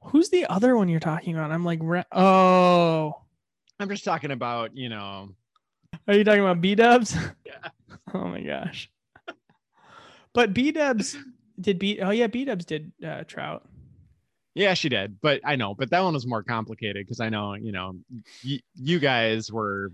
Who's 0.05 0.29
the 0.29 0.45
other 0.47 0.75
one 0.75 0.89
you're 0.89 0.99
talking 0.99 1.35
about? 1.35 1.51
I'm 1.51 1.63
like, 1.63 1.81
oh, 2.11 3.13
I'm 3.79 3.89
just 3.89 4.03
talking 4.03 4.31
about 4.31 4.75
you 4.75 4.89
know. 4.89 5.29
Are 6.07 6.15
you 6.15 6.23
talking 6.23 6.41
about 6.41 6.61
B 6.61 6.75
Dubs? 6.75 7.15
Yeah. 7.45 7.69
Oh 8.13 8.25
my 8.27 8.41
gosh. 8.41 8.89
But 10.33 10.53
B 10.53 10.71
Dubs 10.71 11.17
did 11.59 11.79
B. 11.79 11.99
Oh 12.01 12.11
yeah, 12.11 12.27
B 12.27 12.45
Dubs 12.45 12.65
did 12.65 12.91
uh, 13.05 13.23
Trout. 13.25 13.67
Yeah, 14.53 14.73
she 14.73 14.87
did, 14.89 15.19
but 15.21 15.41
I 15.43 15.55
know, 15.57 15.73
but 15.73 15.89
that 15.89 16.01
one 16.01 16.13
was 16.13 16.25
more 16.25 16.43
complicated 16.43 17.05
because 17.05 17.19
I 17.19 17.29
know 17.29 17.55
you 17.55 17.71
know 17.71 17.95
y- 18.45 18.61
you 18.75 18.99
guys 18.99 19.51
were. 19.51 19.91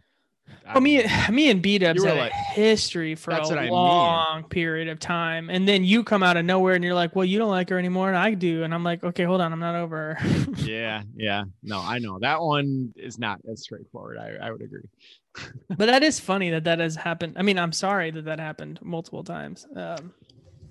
I 0.67 0.73
Well, 0.73 0.81
me, 0.81 1.03
me 1.31 1.49
and 1.49 1.61
B 1.61 1.77
Dubs 1.77 2.03
had 2.03 2.17
like- 2.17 2.31
a 2.31 2.35
history 2.53 3.15
for 3.15 3.31
a 3.31 3.39
what 3.41 3.57
I 3.57 3.61
mean. 3.63 3.71
long 3.71 4.43
period 4.45 4.87
of 4.87 4.99
time, 4.99 5.49
and 5.49 5.67
then 5.67 5.83
you 5.83 6.03
come 6.03 6.23
out 6.23 6.37
of 6.37 6.45
nowhere 6.45 6.75
and 6.75 6.83
you're 6.83 6.93
like, 6.93 7.15
"Well, 7.15 7.25
you 7.25 7.37
don't 7.39 7.49
like 7.49 7.69
her 7.69 7.77
anymore, 7.79 8.07
and 8.09 8.17
I 8.17 8.33
do," 8.33 8.63
and 8.63 8.73
I'm 8.73 8.83
like, 8.83 9.03
"Okay, 9.03 9.23
hold 9.23 9.41
on, 9.41 9.51
I'm 9.53 9.59
not 9.59 9.75
over." 9.75 10.15
her." 10.15 10.45
Yeah, 10.57 11.03
yeah. 11.15 11.43
No, 11.63 11.79
I 11.79 11.99
know 11.99 12.19
that 12.19 12.41
one 12.41 12.93
is 12.95 13.17
not 13.19 13.39
as 13.51 13.61
straightforward. 13.61 14.17
I, 14.17 14.47
I 14.47 14.51
would 14.51 14.61
agree. 14.61 14.87
but 15.69 15.85
that 15.87 16.03
is 16.03 16.19
funny 16.19 16.49
that 16.51 16.63
that 16.65 16.79
has 16.79 16.95
happened. 16.95 17.33
I 17.37 17.41
mean, 17.41 17.57
I'm 17.59 17.71
sorry 17.73 18.11
that 18.11 18.25
that 18.25 18.39
happened 18.39 18.79
multiple 18.81 19.23
times. 19.23 19.65
Um, 19.75 20.13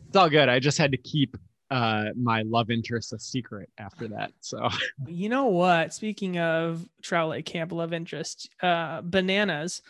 It's 0.08 0.16
all 0.16 0.28
good. 0.30 0.48
I 0.48 0.58
just 0.58 0.78
had 0.78 0.90
to 0.92 0.98
keep 0.98 1.36
uh 1.70 2.06
my 2.16 2.42
love 2.42 2.70
interest 2.70 3.12
a 3.12 3.18
secret 3.18 3.70
after 3.78 4.08
that. 4.08 4.32
So 4.40 4.68
you 5.06 5.28
know 5.28 5.46
what? 5.46 5.94
Speaking 5.94 6.38
of 6.38 6.88
Trout 7.02 7.30
Lake 7.30 7.46
Camp 7.46 7.72
love 7.72 7.92
interest, 7.92 8.50
uh, 8.62 9.02
bananas. 9.02 9.82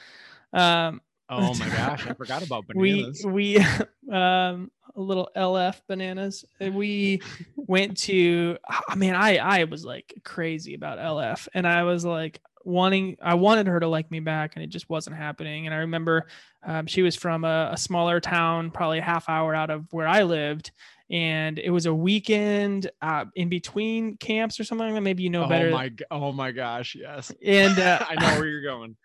Um, 0.52 1.00
oh 1.30 1.54
my 1.54 1.68
gosh, 1.76 2.06
I 2.06 2.14
forgot 2.14 2.44
about 2.44 2.66
bananas. 2.66 3.22
we 3.24 3.32
we 3.32 3.58
um 4.12 4.70
a 4.96 5.00
little 5.00 5.30
LF 5.36 5.80
bananas. 5.88 6.44
Uh, 6.60 6.70
We 6.72 7.22
went 7.56 7.96
to 7.98 8.58
I 8.88 8.94
mean 8.96 9.14
I 9.14 9.36
I 9.36 9.64
was 9.64 9.84
like 9.84 10.14
crazy 10.24 10.74
about 10.74 10.98
LF 10.98 11.48
and 11.54 11.66
I 11.66 11.84
was 11.84 12.04
like 12.04 12.40
wanting 12.64 13.16
I 13.22 13.34
wanted 13.34 13.68
her 13.68 13.80
to 13.80 13.88
like 13.88 14.10
me 14.10 14.20
back 14.20 14.56
and 14.56 14.62
it 14.62 14.68
just 14.68 14.90
wasn't 14.90 15.16
happening 15.16 15.66
and 15.66 15.74
I 15.74 15.78
remember 15.78 16.26
um, 16.66 16.86
she 16.86 17.00
was 17.02 17.16
from 17.16 17.44
a, 17.44 17.70
a 17.72 17.76
smaller 17.78 18.20
town 18.20 18.70
probably 18.70 18.98
a 18.98 19.02
half 19.02 19.28
hour 19.30 19.54
out 19.54 19.70
of 19.70 19.86
where 19.92 20.06
I 20.06 20.24
lived 20.24 20.72
and 21.10 21.58
it 21.58 21.70
was 21.70 21.86
a 21.86 21.94
weekend 21.94 22.90
uh, 23.02 23.24
in 23.34 23.48
between 23.48 24.16
camps 24.18 24.60
or 24.60 24.64
something 24.64 24.86
like 24.86 24.94
that 24.94 25.00
maybe 25.00 25.22
you 25.22 25.30
know 25.30 25.48
better 25.48 25.68
Oh 25.68 25.72
my 25.72 25.92
oh 26.10 26.32
my 26.32 26.52
gosh, 26.52 26.94
yes. 26.94 27.32
and 27.44 27.78
uh, 27.78 28.04
I 28.08 28.14
know 28.14 28.38
where 28.40 28.48
you're 28.48 28.62
going. 28.62 28.96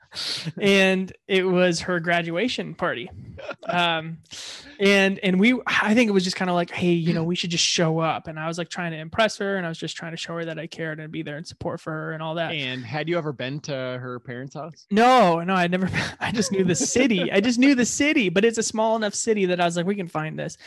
And 0.60 1.12
it 1.28 1.44
was 1.44 1.82
her 1.82 2.00
graduation 2.00 2.74
party 2.76 3.10
um 3.68 4.18
and 4.80 5.20
and 5.20 5.40
we 5.40 5.60
i 5.68 5.94
think 5.94 6.08
it 6.08 6.12
was 6.12 6.24
just 6.24 6.36
kind 6.36 6.50
of 6.50 6.56
like 6.56 6.72
hey 6.72 6.92
you 6.94 7.14
know 7.14 7.24
we 7.24 7.36
should 7.36 7.50
just 7.50 7.64
show 7.66 8.00
up 8.00 8.28
and 8.28 8.40
i 8.40 8.48
was 8.48 8.58
like 8.58 8.70
trying 8.70 8.92
to 8.92 8.98
impress 8.98 9.38
her 9.38 9.58
and 9.58 9.66
i 9.66 9.70
was 9.70 9.78
just 9.78 9.96
trying 9.96 10.12
to 10.12 10.18
show 10.18 10.34
her 10.36 10.46
that 10.46 10.58
i 10.60 10.66
cared 10.68 11.00
and 11.00 11.12
be 11.12 11.22
there 11.22 11.38
and 11.38 11.46
support 11.46 11.80
for 11.80 11.92
her 11.92 12.12
and 12.14 12.22
all 12.24 12.36
that 12.36 12.52
And 12.52 12.84
had 12.86 13.08
you 13.10 13.18
ever 13.18 13.34
been 13.34 13.60
to 13.62 13.72
her 13.74 14.20
parents' 14.20 14.56
house? 14.56 14.86
no 14.92 15.42
no 15.42 15.54
i 15.54 15.68
never 15.68 15.90
i 16.20 16.32
just 16.32 16.52
knew 16.52 16.64
the 16.64 16.76
city 16.76 17.32
i 17.32 17.40
just 17.42 17.60
knew 17.60 17.76
the 17.76 17.86
city 17.86 18.30
but 18.30 18.46
it's 18.46 18.58
a 18.58 18.64
small 18.64 18.96
enough 18.96 19.14
city 19.16 19.46
that 19.48 19.60
i 19.60 19.66
was 19.66 19.76
like 19.78 19.86
we 19.86 19.96
can 19.96 20.08
find 20.08 20.38
this 20.40 20.58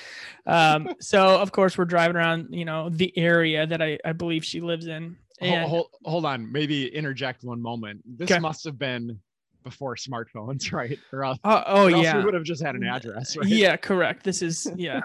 um 0.46 0.88
so 1.00 1.38
of 1.40 1.52
course 1.52 1.76
we're 1.78 1.84
driving 1.84 2.16
around 2.16 2.48
you 2.50 2.64
know 2.64 2.88
the 2.90 3.16
area 3.16 3.66
that 3.66 3.80
i 3.82 3.98
i 4.04 4.12
believe 4.12 4.44
she 4.44 4.60
lives 4.60 4.86
in 4.86 5.16
Hold, 5.40 5.68
hold, 5.68 5.86
hold 6.04 6.24
on. 6.24 6.50
Maybe 6.50 6.88
interject 6.92 7.44
one 7.44 7.62
moment. 7.62 8.02
This 8.04 8.28
Okay. 8.28 8.40
must 8.40 8.64
have 8.64 8.76
been 8.76 9.20
before 9.64 9.96
smartphones, 9.96 10.72
right? 10.72 10.98
Or 11.12 11.24
else, 11.24 11.38
oh, 11.44 11.62
oh 11.66 11.86
or 11.86 11.90
else 11.90 12.02
yeah, 12.04 12.18
we 12.18 12.24
would 12.24 12.34
have 12.34 12.44
just 12.44 12.62
had 12.62 12.74
an 12.74 12.84
address, 12.84 13.36
right? 13.36 13.46
yeah, 13.48 13.76
correct. 13.76 14.24
This 14.24 14.42
is 14.42 14.70
yeah, 14.76 15.00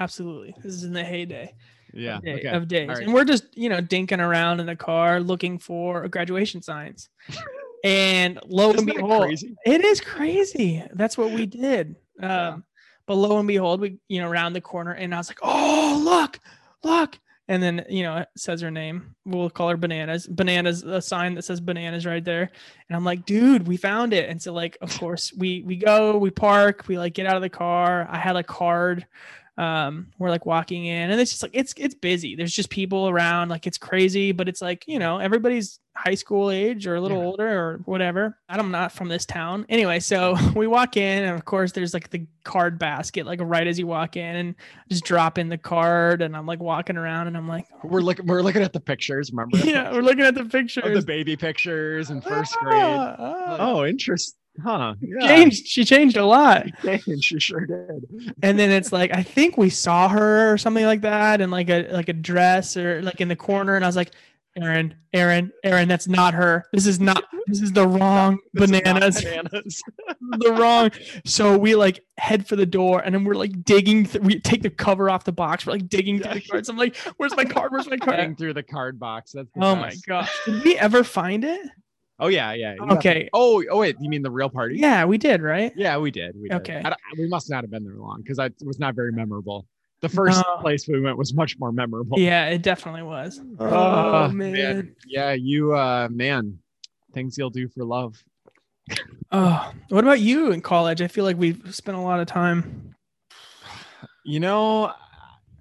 absolutely. 0.00 0.54
This 0.62 0.74
is 0.74 0.84
in 0.84 0.92
the 0.92 1.04
heyday. 1.04 1.54
Yeah. 1.94 2.20
day- 2.22 2.34
Okay. 2.34 2.48
of 2.48 2.68
days. 2.68 2.88
right. 2.88 3.02
And 3.02 3.14
we're 3.14 3.24
just, 3.24 3.44
you 3.56 3.68
know, 3.70 3.78
dinking 3.80 4.20
around 4.20 4.60
in 4.60 4.66
the 4.66 4.76
car 4.76 5.20
looking 5.20 5.58
for 5.58 6.06
graduation 6.08 6.62
signs. 6.62 7.08
And 7.84 8.40
lo 8.44 8.70
Isn't 8.70 8.88
and 8.90 8.96
behold, 8.98 9.22
crazy? 9.22 9.56
it 9.64 9.84
is 9.84 10.00
crazy. 10.00 10.82
That's 10.94 11.16
what 11.16 11.30
we 11.30 11.46
did. 11.46 11.94
Um, 12.20 12.28
Yeah. 12.28 12.56
but 13.06 13.14
lo 13.14 13.38
and 13.38 13.46
behold, 13.46 13.80
we, 13.80 13.98
you 14.08 14.20
know, 14.20 14.28
round 14.28 14.56
the 14.56 14.60
corner 14.60 14.90
and 14.90 15.14
I 15.14 15.18
was 15.18 15.28
like, 15.30 15.38
oh, 15.42 16.00
look, 16.04 16.40
look. 16.82 17.20
And 17.48 17.62
then, 17.62 17.86
you 17.88 18.02
know, 18.02 18.18
it 18.18 18.28
says 18.36 18.60
her 18.60 18.70
name. 18.70 19.14
We'll 19.24 19.48
call 19.48 19.70
her 19.70 19.76
Bananas. 19.78 20.26
Bananas, 20.26 20.82
a 20.82 21.00
sign 21.00 21.34
that 21.34 21.44
says 21.44 21.60
Bananas 21.60 22.04
right 22.04 22.24
there. 22.24 22.50
And 22.88 22.96
I'm 22.96 23.04
like, 23.04 23.24
dude, 23.24 23.66
we 23.66 23.78
found 23.78 24.12
it. 24.12 24.28
And 24.28 24.40
so, 24.40 24.52
like, 24.52 24.76
of 24.82 24.96
course, 24.98 25.32
we 25.32 25.62
we 25.62 25.76
go, 25.76 26.18
we 26.18 26.30
park, 26.30 26.84
we 26.88 26.98
like 26.98 27.14
get 27.14 27.26
out 27.26 27.36
of 27.36 27.42
the 27.42 27.48
car. 27.48 28.06
I 28.10 28.18
had 28.18 28.36
a 28.36 28.42
card. 28.42 29.06
Um, 29.56 30.12
we're 30.18 30.30
like 30.30 30.46
walking 30.46 30.86
in, 30.86 31.10
and 31.10 31.20
it's 31.20 31.32
just 31.32 31.42
like 31.42 31.50
it's 31.52 31.74
it's 31.76 31.94
busy. 31.94 32.36
There's 32.36 32.54
just 32.54 32.70
people 32.70 33.08
around, 33.08 33.48
like 33.48 33.66
it's 33.66 33.78
crazy, 33.78 34.30
but 34.30 34.48
it's 34.48 34.62
like 34.62 34.84
you 34.86 35.00
know 35.00 35.18
everybody's 35.18 35.80
high 35.98 36.14
school 36.14 36.50
age 36.50 36.86
or 36.86 36.94
a 36.94 37.00
little 37.00 37.18
Yeah. 37.18 37.24
older 37.24 37.48
or 37.60 37.80
whatever. 37.84 38.38
I'm 38.48 38.70
not 38.70 38.92
from 38.92 39.08
this 39.08 39.26
town 39.26 39.66
anyway, 39.68 39.98
so 39.98 40.36
we 40.54 40.66
walk 40.68 40.96
in, 40.96 41.24
and 41.24 41.34
of 41.34 41.44
course 41.44 41.72
there's 41.72 41.92
like 41.92 42.10
the 42.10 42.24
card 42.44 42.78
basket, 42.78 43.26
like 43.26 43.40
right 43.42 43.66
as 43.66 43.78
you 43.78 43.86
walk 43.88 44.16
in, 44.16 44.36
and 44.36 44.54
just 44.88 45.04
drop 45.04 45.38
in 45.38 45.48
the 45.48 45.58
card, 45.58 46.22
and 46.22 46.36
I'm 46.36 46.46
like 46.46 46.60
walking 46.60 46.96
around, 46.96 47.26
and 47.26 47.36
I'm 47.36 47.48
like, 47.48 47.66
We're 47.82 48.00
looking. 48.00 48.26
We're 48.26 48.42
looking 48.42 48.62
at 48.62 48.72
the 48.72 48.80
pictures. 48.80 49.30
Remember? 49.32 49.56
yeah, 49.66 49.92
we're 49.92 50.02
looking 50.02 50.24
at 50.24 50.34
the 50.34 50.42
of 50.42 50.50
pictures. 50.52 51.00
the 51.00 51.04
baby 51.06 51.36
pictures 51.36 52.10
in 52.10 52.20
first 52.20 52.54
grade. 52.60 52.74
Ah, 52.80 53.16
ah. 53.18 53.56
Oh, 53.58 53.84
interest. 53.84 54.36
Huh. 54.62 54.94
Yeah. 55.00 55.28
changed. 55.28 55.66
She 55.68 55.84
changed 55.84 56.16
a 56.16 56.24
lot. 56.26 56.66
Changed. 56.82 57.22
She 57.22 57.38
sure 57.38 57.64
did. 57.64 58.34
and 58.42 58.58
then 58.58 58.70
it's 58.72 58.90
like 58.92 59.12
I 59.14 59.22
think 59.22 59.56
we 59.56 59.70
saw 59.70 60.08
her 60.08 60.52
or 60.52 60.58
something 60.58 60.84
like 60.84 61.02
that, 61.02 61.40
and 61.40 61.52
like 61.52 61.68
a 61.70 61.88
like 61.92 62.08
a 62.08 62.12
dress 62.12 62.76
or 62.76 63.00
like 63.02 63.20
in 63.20 63.28
the 63.28 63.36
corner, 63.36 63.76
and 63.76 63.84
I 63.84 63.88
was 63.88 63.94
like, 63.94 64.10
Aaron, 64.60 64.94
Aaron, 65.12 65.52
Aaron, 65.64 65.88
that's 65.88 66.08
not 66.08 66.34
her. 66.34 66.64
This 66.72 66.86
is 66.86 67.00
not. 67.00 67.24
This 67.46 67.62
is 67.62 67.72
the 67.72 67.86
wrong 67.86 68.38
This 68.52 68.70
bananas. 68.70 69.22
bananas. 69.22 69.82
the 70.38 70.52
wrong. 70.58 70.90
So 71.24 71.56
we 71.56 71.74
like 71.74 72.00
head 72.18 72.46
for 72.46 72.56
the 72.56 72.66
door, 72.66 73.00
and 73.00 73.14
then 73.14 73.24
we're 73.24 73.34
like 73.34 73.64
digging. 73.64 74.04
Th- 74.04 74.22
we 74.22 74.40
take 74.40 74.62
the 74.62 74.70
cover 74.70 75.08
off 75.08 75.24
the 75.24 75.32
box. 75.32 75.66
We're 75.66 75.72
like 75.74 75.88
digging 75.88 76.20
through 76.20 76.34
the 76.34 76.40
cards. 76.42 76.68
I'm 76.68 76.76
like, 76.76 76.96
where's 77.16 77.36
my 77.36 77.44
card? 77.44 77.72
Where's 77.72 77.88
my 77.88 77.96
card? 77.98 78.36
through 78.38 78.54
the 78.54 78.62
card 78.62 78.98
box. 78.98 79.32
That's 79.32 79.48
Oh 79.60 79.74
my 79.76 79.94
gosh! 80.06 80.30
Did 80.44 80.64
we 80.64 80.76
ever 80.78 81.04
find 81.04 81.44
it? 81.44 81.60
Oh 82.20 82.26
yeah, 82.28 82.52
yeah. 82.52 82.72
you 82.72 82.78
got 82.80 82.88
the- 82.88 82.94
Okay. 82.96 83.28
Oh, 83.32 83.62
oh 83.70 83.78
wait. 83.78 83.96
You 84.00 84.10
mean 84.10 84.22
the 84.22 84.30
real 84.30 84.50
party? 84.50 84.76
Yeah, 84.78 85.04
we 85.04 85.18
did, 85.18 85.40
right? 85.40 85.72
Yeah, 85.76 85.98
we 85.98 86.10
did. 86.10 86.34
We 86.36 86.48
did. 86.48 86.56
Okay. 86.56 86.82
I 86.84 86.92
we 87.16 87.28
must 87.28 87.48
not 87.48 87.62
have 87.62 87.70
been 87.70 87.84
there 87.84 87.94
long 87.94 88.22
because 88.22 88.38
it 88.40 88.54
was 88.64 88.78
not 88.80 88.94
very 88.96 89.12
memorable. 89.12 89.66
The 90.00 90.08
first 90.08 90.42
No. 90.46 90.56
place 90.60 90.86
we 90.86 91.00
went 91.00 91.18
was 91.18 91.34
much 91.34 91.58
more 91.58 91.72
memorable. 91.72 92.18
Yeah, 92.20 92.46
it 92.46 92.62
definitely 92.62 93.02
was. 93.02 93.40
Oh, 93.58 93.66
Oh, 93.66 94.28
man. 94.28 94.52
man. 94.52 94.96
Yeah, 95.06 95.32
you 95.32 95.74
uh 95.74 96.08
man, 96.10 96.58
things 97.12 97.36
you'll 97.36 97.50
do 97.50 97.68
for 97.68 97.84
love. 97.84 98.22
Oh, 99.32 99.72
what 99.88 100.04
about 100.04 100.20
you 100.20 100.52
in 100.52 100.60
college? 100.60 101.02
I 101.02 101.08
feel 101.08 101.24
like 101.24 101.36
we've 101.36 101.74
spent 101.74 101.98
a 101.98 102.00
lot 102.00 102.20
of 102.20 102.26
time. 102.26 102.94
You 104.24 104.40
know, 104.40 104.92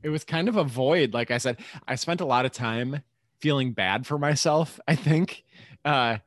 it 0.04 0.10
was 0.10 0.23
kind 0.23 0.47
of 0.47 0.56
a 0.56 0.63
void. 0.63 1.13
Like 1.13 1.32
I 1.32 1.38
said, 1.38 1.58
I 1.88 1.95
spent 1.95 2.21
a 2.21 2.26
lot 2.26 2.45
of 2.45 2.52
time 2.52 3.02
feeling 3.39 3.73
bad 3.73 4.06
for 4.06 4.17
myself, 4.17 4.80
I 4.88 4.95
think. 4.95 5.43
Uh, 5.84 6.17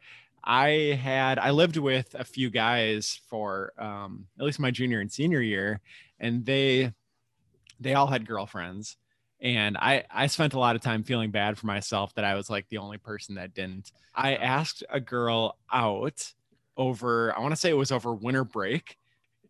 I 0.43 0.99
had, 1.03 1.39
I 1.39 1.51
lived 1.51 1.77
with 1.77 2.15
a 2.19 2.25
few 2.25 2.51
guys 2.51 3.21
for 3.29 3.73
um, 3.79 4.27
at 4.39 4.45
least 4.45 4.59
my 4.59 4.71
junior 4.71 5.01
and 5.01 5.11
senior 5.13 5.41
year, 5.43 5.81
and 6.19 6.45
they, 6.47 6.93
they 7.81 7.95
all 7.95 8.07
had 8.07 8.29
girlfriends. 8.29 8.97
And 9.41 9.77
I, 9.79 10.05
I 10.11 10.27
spent 10.27 10.53
a 10.53 10.59
lot 10.59 10.77
of 10.77 10.83
time 10.83 11.03
feeling 11.03 11.31
bad 11.31 11.57
for 11.57 11.67
myself 11.67 12.15
that 12.15 12.25
I 12.25 12.35
was 12.35 12.51
like 12.51 12.69
the 12.69 12.77
only 12.79 12.99
person 12.99 13.37
that 13.37 13.55
didn't. 13.55 13.91
I 14.15 14.35
asked 14.35 14.85
a 14.91 15.01
girl 15.01 15.57
out 15.73 16.33
over, 16.77 17.35
I 17.35 17.41
want 17.41 17.53
to 17.53 17.57
say 17.57 17.71
it 17.71 17.77
was 17.77 17.91
over 17.91 18.13
winter 18.13 18.45
break. 18.45 18.99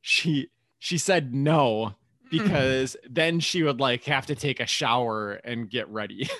She, 0.00 0.48
she 0.78 0.96
said 0.96 1.34
no 1.34 1.94
hmm. 2.30 2.38
because 2.38 2.96
then 3.08 3.40
she 3.40 3.64
would 3.64 3.80
like 3.80 4.04
have 4.04 4.26
to 4.26 4.36
take 4.36 4.60
a 4.60 4.66
shower 4.66 5.32
and 5.32 5.68
get 5.68 5.88
ready. 5.88 6.30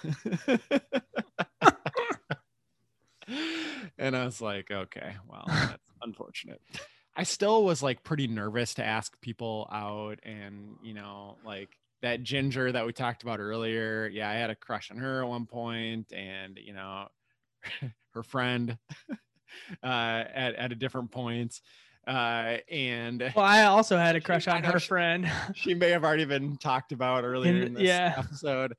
and 3.98 4.16
I 4.16 4.24
was 4.24 4.40
like, 4.40 4.70
okay, 4.70 5.16
well, 5.29 5.44
that's 5.48 5.83
unfortunate. 6.03 6.61
I 7.20 7.24
still 7.24 7.64
was 7.64 7.83
like 7.83 8.02
pretty 8.02 8.26
nervous 8.26 8.74
to 8.74 8.85
ask 8.85 9.20
people 9.20 9.68
out 9.72 10.18
and, 10.22 10.76
you 10.83 10.94
know, 10.94 11.37
like 11.44 11.68
that 12.02 12.22
ginger 12.22 12.72
that 12.72 12.87
we 12.87 12.92
talked 12.94 13.22
about 13.22 13.40
earlier. 13.40 14.09
Yeah, 14.12 14.28
I 14.30 14.35
had 14.35 14.48
a 14.50 14.54
crush 14.54 14.90
on 14.90 14.96
her 14.96 15.22
at 15.22 15.28
one 15.28 15.44
point 15.46 16.12
and, 16.12 16.59
you 16.59 16.72
know, 16.72 17.09
her 18.14 18.22
friend 18.22 18.78
uh 19.83 19.87
at, 19.87 20.54
at 20.54 20.72
a 20.72 20.74
different 20.74 21.11
point. 21.11 21.61
Uh 22.06 22.56
and 22.70 23.20
Well, 23.37 23.44
I 23.44 23.64
also 23.64 23.98
had 23.98 24.16
a 24.16 24.20
crush 24.28 24.48
on 24.48 24.64
her 24.64 24.78
she- 24.80 24.88
friend. 24.88 25.30
she 25.54 25.74
may 25.74 25.90
have 25.90 26.04
already 26.04 26.24
been 26.24 26.56
talked 26.56 26.92
about 26.92 27.24
earlier 27.24 27.52
In- 27.52 27.62
in, 27.62 27.74
this 27.74 27.83
yeah. 27.83 28.14
episode. 28.16 28.72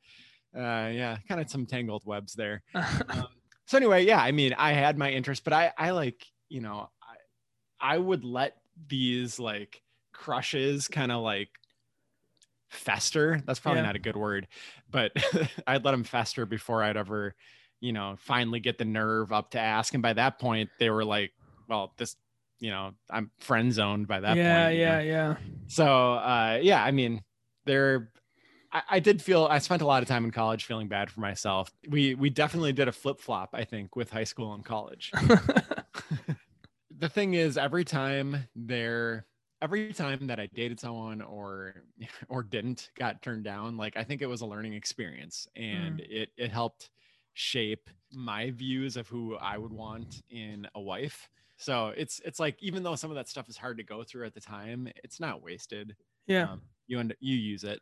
Uh, 0.55 0.89
yeah, 0.91 1.17
kind 1.29 1.39
of 1.39 1.49
some 1.49 1.65
tangled 1.65 2.03
webs 2.05 2.33
there. 2.33 2.61
Um, 2.75 3.27
so 3.67 3.77
anyway, 3.77 4.03
yeah, 4.05 4.19
I 4.21 4.31
mean, 4.33 4.53
I 4.57 4.73
had 4.73 4.97
my 4.97 5.09
interest, 5.11 5.45
but 5.45 5.53
I, 5.53 5.71
I 5.77 5.91
like, 5.91 6.25
you 6.49 6.59
know, 6.59 6.89
I, 7.81 7.97
would 7.97 8.23
let 8.23 8.57
these 8.87 9.39
like 9.39 9.81
crushes 10.13 10.87
kind 10.87 11.11
of 11.11 11.21
like 11.21 11.49
fester. 12.69 13.41
That's 13.45 13.59
probably 13.59 13.81
Yeah. 13.81 13.87
not 13.87 13.95
a 13.95 13.99
good 13.99 14.15
word, 14.15 14.47
but 14.89 15.11
I'd 15.67 15.83
let 15.83 15.91
them 15.91 16.03
fester 16.03 16.45
before 16.45 16.83
I'd 16.83 16.97
ever, 16.97 17.35
you 17.79 17.93
know, 17.93 18.15
finally 18.19 18.59
get 18.59 18.77
the 18.77 18.85
nerve 18.85 19.31
up 19.31 19.51
to 19.51 19.59
ask. 19.59 19.93
And 19.93 20.01
by 20.01 20.13
that 20.13 20.39
point, 20.39 20.69
they 20.79 20.89
were 20.89 21.05
like, 21.05 21.31
well, 21.67 21.93
this, 21.97 22.15
you 22.59 22.69
know, 22.69 22.91
I'm 23.09 23.31
friend 23.39 23.73
zoned 23.73 24.07
by 24.07 24.19
that 24.21 24.37
yeah, 24.37 24.67
point. 24.67 24.77
know? 24.77 24.83
yeah, 24.83 24.99
yeah. 24.99 25.35
So 25.67 26.13
uh, 26.13 26.59
yeah, 26.61 26.83
I 26.83 26.91
mean, 26.91 27.21
there. 27.65 28.11
I, 28.73 28.81
I 28.89 28.99
did 28.99 29.21
feel 29.21 29.47
I 29.49 29.57
spent 29.59 29.81
a 29.81 29.85
lot 29.85 30.01
of 30.01 30.07
time 30.07 30.23
in 30.23 30.31
college 30.31 30.65
feeling 30.65 30.87
bad 30.87 31.09
for 31.11 31.19
myself. 31.19 31.71
We 31.89 32.15
we 32.15 32.29
definitely 32.29 32.71
did 32.73 32.87
a 32.87 32.91
flip 32.91 33.19
flop, 33.19 33.49
I 33.53 33.65
think, 33.65 33.95
with 33.95 34.11
high 34.11 34.23
school 34.23 34.53
and 34.53 34.63
college. 34.63 35.11
the 37.01 37.09
thing 37.09 37.33
is, 37.33 37.57
every 37.57 37.83
time 37.83 38.47
there, 38.55 39.27
every 39.61 39.91
time 39.93 40.27
that 40.27 40.39
I 40.39 40.47
dated 40.53 40.79
someone 40.79 41.21
or 41.21 41.83
or 42.29 42.43
didn't 42.43 42.91
got 42.95 43.21
turned 43.21 43.43
down, 43.43 43.75
like 43.75 43.97
I 43.97 44.03
think 44.03 44.21
it 44.21 44.27
was 44.27 44.41
a 44.41 44.45
learning 44.45 44.73
experience, 44.73 45.47
and 45.55 45.99
it 45.99 46.29
it 46.37 46.51
helped 46.51 46.91
shape 47.33 47.89
my 48.11 48.51
views 48.51 48.97
of 48.97 49.07
who 49.07 49.35
I 49.35 49.57
would 49.57 49.73
want 49.73 50.21
in 50.29 50.67
a 50.75 50.81
wife. 50.81 51.29
So 51.57 51.89
it's 51.89 52.21
it's 52.23 52.39
like 52.39 52.61
even 52.61 52.83
though 52.83 52.95
some 52.95 53.11
of 53.11 53.15
that 53.15 53.27
stuff 53.27 53.49
is 53.49 53.57
hard 53.57 53.77
to 53.77 53.83
go 53.83 54.03
through 54.03 54.25
at 54.27 54.33
the 54.33 54.41
time, 54.41 54.87
it's 55.03 55.19
not 55.19 55.41
wasted. 55.41 55.95
yeah. 56.27 56.51
Um, 56.51 56.61
you 56.87 56.99
end 56.99 57.15
you 57.19 57.35
use 57.35 57.63
it. 57.63 57.81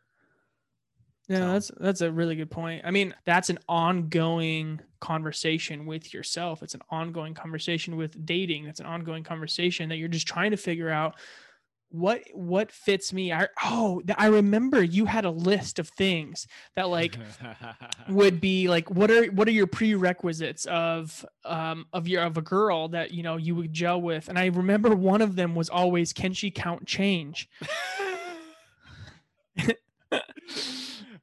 Yeah, 1.29 1.37
So- 1.37 1.51
that's 1.53 1.71
that's 1.79 2.01
a 2.01 2.11
really 2.11 2.35
good 2.35 2.49
point. 2.51 2.81
I 2.83 2.91
mean, 2.91 3.13
that's 3.23 3.49
an 3.49 3.59
ongoing 3.69 4.81
conversation 4.99 5.85
with 5.85 6.13
yourself. 6.13 6.63
It's 6.63 6.73
an 6.73 6.81
ongoing 6.89 7.33
conversation 7.35 7.95
with 7.95 8.25
dating. 8.25 8.65
It's 8.65 8.79
an 8.79 8.87
ongoing 8.87 9.23
conversation 9.23 9.89
that 9.89 9.97
you're 9.97 10.07
just 10.09 10.27
trying 10.27 10.51
to 10.51 10.57
figure 10.57 10.89
out 10.89 11.15
what 11.91 12.21
what 12.33 12.71
fits 12.71 13.13
me. 13.13 13.31
I 13.31 13.47
oh, 13.63 14.01
I 14.17 14.27
remember 14.27 14.83
you 14.83 15.05
had 15.05 15.25
a 15.25 15.29
list 15.31 15.77
of 15.79 15.87
things 15.89 16.47
that 16.75 16.89
like 16.89 17.15
would 18.09 18.41
be 18.41 18.67
like 18.67 18.89
what 18.89 19.09
are 19.11 19.25
what 19.27 19.47
are 19.47 19.51
your 19.51 19.67
prerequisites 19.67 20.65
of 20.65 21.23
um 21.45 21.85
of 21.93 22.07
your 22.07 22.23
of 22.23 22.37
a 22.37 22.41
girl 22.41 22.89
that 22.89 23.11
you 23.11 23.21
know 23.23 23.37
you 23.37 23.55
would 23.55 23.73
gel 23.73 24.01
with 24.01 24.29
and 24.29 24.37
i 24.37 24.45
remember 24.47 24.95
one 24.95 25.21
of 25.21 25.35
them 25.35 25.55
was 25.55 25.69
always 25.69 26.13
can 26.13 26.31
she 26.33 26.51
count 26.51 26.85
change 26.85 27.49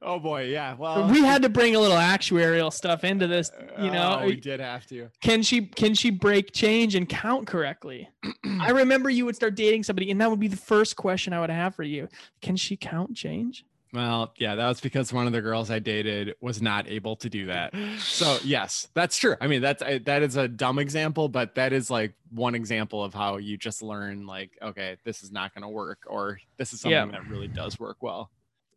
oh 0.07 0.19
boy, 0.19 0.43
yeah. 0.45 0.73
Well, 0.75 1.09
we 1.09 1.21
had 1.21 1.41
to 1.47 1.49
bring 1.49 1.75
a 1.75 1.79
little 1.79 1.97
actuarial 1.97 2.71
stuff 2.73 3.03
into 3.03 3.27
this 3.27 3.51
you 3.79 3.91
know 3.91 4.19
Oh, 4.21 4.25
we 4.25 4.35
did 4.35 4.59
have 4.59 4.85
to. 4.87 5.09
can 5.21 5.41
she 5.43 5.61
can 5.67 5.93
she 5.93 6.09
break 6.09 6.51
change 6.53 6.95
and 6.95 7.07
count 7.07 7.45
correctly 7.47 8.09
i 8.61 8.69
remember 8.71 9.09
you 9.09 9.25
would 9.25 9.35
start 9.35 9.55
dating 9.55 9.83
somebody 9.83 10.09
and 10.11 10.19
that 10.21 10.29
would 10.29 10.39
be 10.39 10.47
the 10.47 10.57
first 10.57 10.95
question 10.95 11.33
i 11.33 11.39
would 11.39 11.49
have 11.49 11.75
for 11.75 11.83
you 11.83 12.07
can 12.41 12.55
she 12.55 12.75
count 12.75 13.15
change 13.15 13.65
Well, 13.93 14.33
yeah, 14.37 14.55
that 14.55 14.67
was 14.67 14.81
because 14.81 15.13
one 15.13 15.27
of 15.27 15.33
the 15.33 15.41
girls 15.41 15.71
I 15.71 15.79
dated 15.79 16.35
was 16.41 16.61
not 16.61 16.89
able 16.89 17.15
to 17.17 17.29
do 17.29 17.45
that. 17.47 17.73
So 17.99 18.37
yes, 18.43 18.89
that's 18.93 19.17
true. 19.17 19.35
I 19.39 19.47
mean, 19.47 19.61
that's 19.61 19.81
I- 19.81 19.99
that 19.99 20.23
is 20.23 20.35
a 20.35 20.45
dumb 20.47 20.77
example, 20.77 21.29
but 21.29 21.55
that 21.55 21.71
is 21.71 21.89
like 21.89 22.13
one 22.29 22.53
example 22.53 23.01
of 23.01 23.13
how 23.13 23.37
you 23.37 23.55
just 23.57 23.81
learn, 23.81 24.25
like, 24.27 24.51
okay, 24.61 24.97
this 25.05 25.23
is 25.23 25.31
not 25.31 25.53
going 25.55 25.61
to 25.63 25.69
work, 25.69 25.99
or 26.05 26.37
this 26.57 26.73
is 26.73 26.81
something 26.81 26.91
Yeah. 26.91 27.05
that 27.17 27.29
really 27.29 27.47
does 27.47 27.79
work 27.79 27.97
well. 28.01 28.29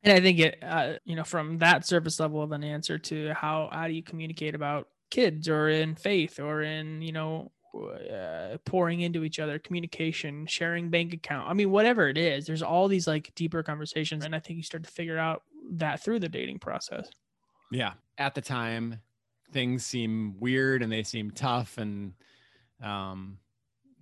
And 0.02 0.12
i 0.12 0.20
think 0.20 0.38
it 0.38 0.58
uh, 0.62 0.94
you 1.04 1.16
know 1.16 1.24
from 1.24 1.58
that 1.58 1.86
surface 1.86 2.20
level 2.20 2.42
of 2.42 2.52
an 2.52 2.64
answer 2.64 2.98
to 2.98 3.32
how 3.34 3.68
how 3.72 3.86
do 3.86 3.92
you 3.92 4.02
communicate 4.02 4.54
about 4.54 4.88
kids 5.10 5.48
or 5.48 5.68
in 5.68 5.94
faith 5.94 6.38
or 6.38 6.62
in 6.62 7.02
you 7.02 7.12
know 7.12 7.50
uh, 8.12 8.56
pouring 8.64 9.00
into 9.00 9.22
each 9.22 9.38
other 9.38 9.58
communication 9.58 10.46
sharing 10.46 10.90
bank 10.90 11.12
account 11.12 11.48
i 11.48 11.52
mean 11.52 11.70
whatever 11.70 12.08
it 12.08 12.18
is 12.18 12.46
there's 12.46 12.62
all 12.62 12.88
these 12.88 13.06
like 13.06 13.32
deeper 13.34 13.62
conversations 13.62 14.24
and 14.24 14.34
i 14.34 14.38
think 14.40 14.56
you 14.56 14.62
start 14.62 14.82
to 14.82 14.90
figure 14.90 15.18
out 15.18 15.42
that 15.70 16.02
through 16.02 16.18
the 16.18 16.28
dating 16.28 16.58
process 16.58 17.08
Yeah. 17.70 17.94
At 18.18 18.34
the 18.34 18.40
time, 18.40 19.00
things 19.52 19.86
seem 19.86 20.38
weird 20.40 20.82
and 20.82 20.90
they 20.90 21.02
seem 21.02 21.30
tough 21.30 21.78
and 21.78 22.14
um 22.82 23.38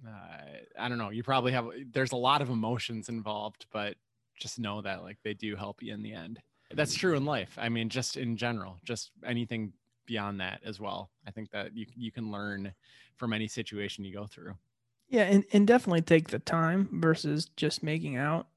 uh, 0.07 0.43
I 0.79 0.89
don't 0.89 0.99
know. 0.99 1.11
You 1.11 1.23
probably 1.25 1.53
have 1.53 1.67
there's 1.93 2.13
a 2.13 2.17
lot 2.17 2.41
of 2.41 2.51
emotions 2.51 3.09
involved, 3.09 3.67
but 3.73 3.97
just 4.39 4.59
know 4.59 4.81
that 4.83 5.03
like 5.03 5.19
they 5.23 5.35
do 5.35 5.57
help 5.57 5.83
you 5.83 5.93
in 5.93 6.03
the 6.03 6.13
end. 6.13 6.41
That's 6.73 6.95
true 6.95 7.13
in 7.13 7.21
mm-hmm. 7.21 7.29
life. 7.29 7.57
I 7.59 7.69
mean, 7.69 7.89
just 7.89 8.17
in 8.17 8.37
general, 8.37 8.77
just 8.85 9.11
anything 9.25 9.73
beyond 10.07 10.41
that 10.41 10.61
as 10.65 10.81
well. 10.81 11.11
I 11.27 11.31
think 11.31 11.51
that 11.51 11.77
you 11.77 11.87
you 11.97 12.11
can 12.11 12.31
learn 12.31 12.73
from 13.17 13.33
any 13.33 13.49
situation 13.49 14.05
you 14.05 14.15
go 14.15 14.27
through. 14.27 14.55
yeah 15.09 15.23
and, 15.23 15.45
and 15.53 15.67
definitely 15.67 16.03
take 16.03 16.29
the 16.29 16.39
time 16.39 16.89
versus 16.93 17.51
just 17.57 17.83
making 17.83 18.17
out 18.17 18.47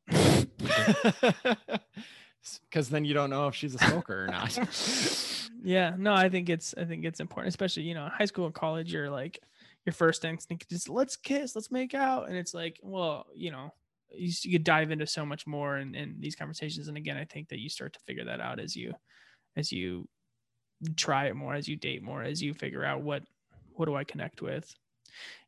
Because 2.70 2.90
then 2.90 3.06
you 3.06 3.14
don't 3.14 3.30
know 3.30 3.48
if 3.48 3.54
she's 3.56 3.76
a 3.76 3.78
smoker 3.78 4.26
or 4.26 4.28
not. 4.28 4.58
yeah 5.64 5.94
no 5.98 6.14
i 6.14 6.28
think 6.28 6.50
it's 6.50 6.74
i 6.76 6.84
think 6.84 7.06
it's 7.06 7.20
important 7.20 7.50
especially 7.50 7.84
you 7.84 7.94
know 7.94 8.10
high 8.12 8.26
school 8.26 8.46
and 8.46 8.56
college 8.56 8.92
you're 8.92 9.12
like 9.12 9.40
your 9.86 9.94
first 9.94 10.26
instinct 10.26 10.72
is 10.72 10.90
let's 10.90 11.16
kiss 11.16 11.56
let's 11.56 11.70
make 11.70 11.94
out 11.94 12.28
and 12.28 12.36
it's 12.36 12.54
like 12.54 12.80
well 12.82 13.28
you 13.36 13.52
know 13.52 13.72
you, 14.14 14.32
you 14.44 14.60
dive 14.60 14.92
into 14.92 15.08
so 15.08 15.26
much 15.26 15.48
more 15.48 15.78
in, 15.78 15.96
in 15.96 16.16
these 16.20 16.36
conversations 16.36 16.88
and 16.88 16.98
again 16.98 17.18
i 17.18 17.26
think 17.26 17.50
that 17.50 17.60
you 17.60 17.70
start 17.70 17.94
to 17.94 18.00
figure 18.06 18.26
that 18.26 18.42
out 18.42 18.60
as 18.60 18.76
you 18.76 18.94
as 19.56 19.72
you 19.72 20.08
try 20.96 21.26
it 21.26 21.36
more 21.36 21.54
as 21.54 21.68
you 21.68 21.76
date 21.76 22.04
more 22.04 22.24
as 22.24 22.42
you 22.42 22.54
figure 22.54 22.84
out 22.84 23.02
what 23.02 23.24
what 23.74 23.86
do 23.86 23.96
i 23.96 24.04
connect 24.04 24.42
with. 24.42 24.74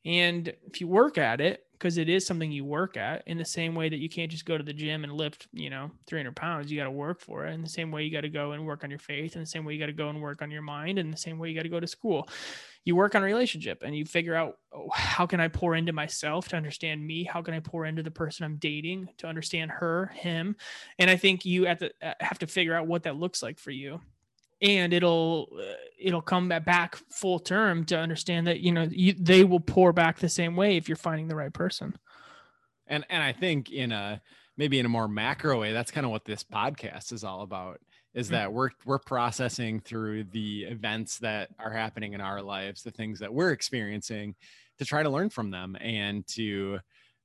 And 0.06 0.52
if 0.67 0.82
you 0.82 0.88
work 0.88 1.17
at 1.17 1.39
it 1.39 1.63
because 1.84 1.98
it 1.98 2.08
is 2.08 2.26
something 2.26 2.50
you 2.50 2.63
work 2.63 2.96
at 2.96 3.24
in 3.28 3.38
the 3.38 3.43
same 3.43 3.76
way 3.76 3.89
that 3.89 3.98
you 3.98 4.08
can't 4.08 4.32
just 4.32 4.46
go 4.46 4.58
to 4.58 4.63
the 4.63 4.72
gym 4.72 5.04
and 5.04 5.12
lift 5.12 5.50
you 5.52 5.69
know 5.69 5.91
300 6.08 6.34
pounds. 6.34 6.72
You 6.72 6.78
got 6.80 6.86
to 6.86 6.91
work 6.91 7.19
for 7.19 7.46
it. 7.46 7.54
In 7.54 7.62
the 7.62 7.67
same 7.67 7.91
way 7.91 8.06
you 8.06 8.12
got 8.12 8.22
to 8.22 8.30
go 8.30 8.54
and 8.54 8.65
work 8.65 8.86
on 8.86 8.89
your 8.89 9.00
faith. 9.00 9.36
In 9.36 9.41
the 9.41 9.46
same 9.46 9.65
way 9.65 9.74
you 9.74 9.80
got 9.82 9.88
to 9.88 9.91
go 9.91 10.08
and 10.08 10.22
work 10.22 10.41
on 10.41 10.50
your 10.50 10.62
mind. 10.62 10.98
In 10.98 11.12
the 11.12 11.17
same 11.17 11.38
way 11.38 11.50
you 11.50 11.56
got 11.56 11.63
to 11.63 11.69
go 11.69 11.82
to 11.82 11.88
school. 11.88 12.30
You 12.86 12.96
work 12.96 13.15
on 13.15 13.22
a 13.22 13.26
relationship 13.26 13.84
and 13.84 13.93
you 13.93 14.06
figure 14.06 14.34
out 14.34 14.60
oh, 14.74 14.88
how 14.93 15.26
can 15.26 15.41
i 15.41 15.50
pour 15.50 15.76
into 15.76 15.91
myself 15.91 16.48
to 16.50 16.56
understand 16.56 17.06
me? 17.06 17.26
How 17.26 17.41
can 17.41 17.54
i 17.54 17.60
pour 17.60 17.86
into 17.86 18.02
the 18.02 18.12
person 18.12 18.46
i'm 18.46 18.56
dating 18.56 19.10
to 19.17 19.28
understand 19.28 19.69
her 19.69 20.06
him? 20.15 20.56
And 21.00 21.10
i 21.10 21.17
think 21.17 21.43
you 21.43 21.65
have 21.65 22.39
to 22.39 22.48
figure 22.48 22.76
out 22.76 22.88
what 22.88 23.04
that 23.04 23.17
looks 23.17 23.43
like 23.43 23.60
for 23.60 23.72
you 23.72 24.00
and 24.63 24.93
it'll 24.93 25.49
uh, 25.60 25.73
it'll 25.99 26.21
come 26.21 26.49
back 26.49 26.95
full 27.12 27.38
term 27.38 27.86
to 27.86 27.97
understand 27.99 28.47
that 28.47 28.62
you 28.62 28.71
know 28.71 28.88
you, 28.89 29.13
they 29.13 29.43
will 29.43 29.60
pour 29.60 29.93
back 29.93 30.17
the 30.17 30.30
same 30.30 30.56
way 30.56 30.78
if 30.78 30.88
you're 30.89 30.95
finding 30.95 31.28
the 31.28 31.36
right 31.36 31.54
person 31.54 31.95
and 32.88 33.06
and 33.10 33.21
I 33.21 33.32
think 33.34 33.71
in 33.71 33.91
a 33.91 34.21
maybe 34.58 34.80
in 34.80 34.86
a 34.86 34.89
more 34.89 35.08
macro 35.08 35.60
way, 35.62 35.73
that's 35.73 35.89
kind 35.91 36.06
of 36.06 36.12
what 36.12 36.26
this 36.26 36.43
podcast 36.43 37.12
is 37.12 37.23
all 37.23 37.41
about. 37.41 37.80
Is 38.13 38.28
Mhm. 38.28 38.32
that 38.32 38.54
we're 38.54 38.69
we're 38.86 38.99
processing 38.99 39.80
through 39.80 40.26
the 40.26 40.63
events 40.63 41.17
that 41.19 41.49
are 41.60 41.71
happening 41.71 42.13
in 42.13 42.21
our 42.21 42.41
lives, 42.41 42.84
the 42.84 42.91
things 42.91 43.19
that 43.19 43.34
we're 43.34 43.52
experiencing, 43.52 44.36
to 44.80 44.86
try 44.86 45.02
to 45.02 45.10
learn 45.10 45.30
from 45.30 45.49
them 45.49 45.76
and 45.80 46.28
to, 46.28 46.80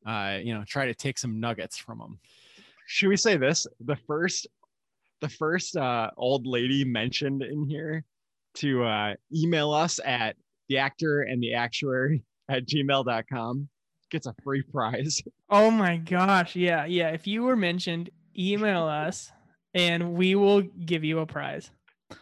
uh, 0.06 0.38
you 0.42 0.54
know, 0.54 0.64
try 0.64 0.86
to 0.86 0.94
take 0.94 1.18
some 1.18 1.38
nuggets 1.40 1.76
from 1.76 1.98
them. 1.98 2.18
Should 2.86 3.08
we 3.08 3.16
say 3.16 3.36
this? 3.36 3.66
The 3.80 3.96
first, 3.96 4.46
the 5.20 5.28
first 5.28 5.76
uh, 5.76 6.10
old 6.16 6.46
lady 6.46 6.84
mentioned 6.84 7.42
in 7.42 7.66
here 7.68 8.04
to 8.54 8.84
uh, 8.84 9.14
email 9.34 9.72
us 9.72 10.00
at 10.04 10.36
the 10.68 10.78
actor 10.78 11.22
and 11.22 11.42
the 11.42 11.54
actuary 11.54 12.22
at 12.48 12.66
gmail.com 12.66 13.68
gets 14.10 14.26
a 14.26 14.34
free 14.42 14.62
prize. 14.62 15.20
oh 15.50 15.70
my 15.70 15.96
gosh 15.98 16.56
yeah 16.56 16.84
yeah 16.86 17.08
if 17.10 17.26
you 17.26 17.42
were 17.42 17.56
mentioned 17.56 18.08
email 18.38 18.84
us 18.84 19.30
and 19.74 20.14
we 20.14 20.34
will 20.34 20.62
give 20.62 21.04
you 21.04 21.18
a 21.18 21.26
prize 21.26 21.70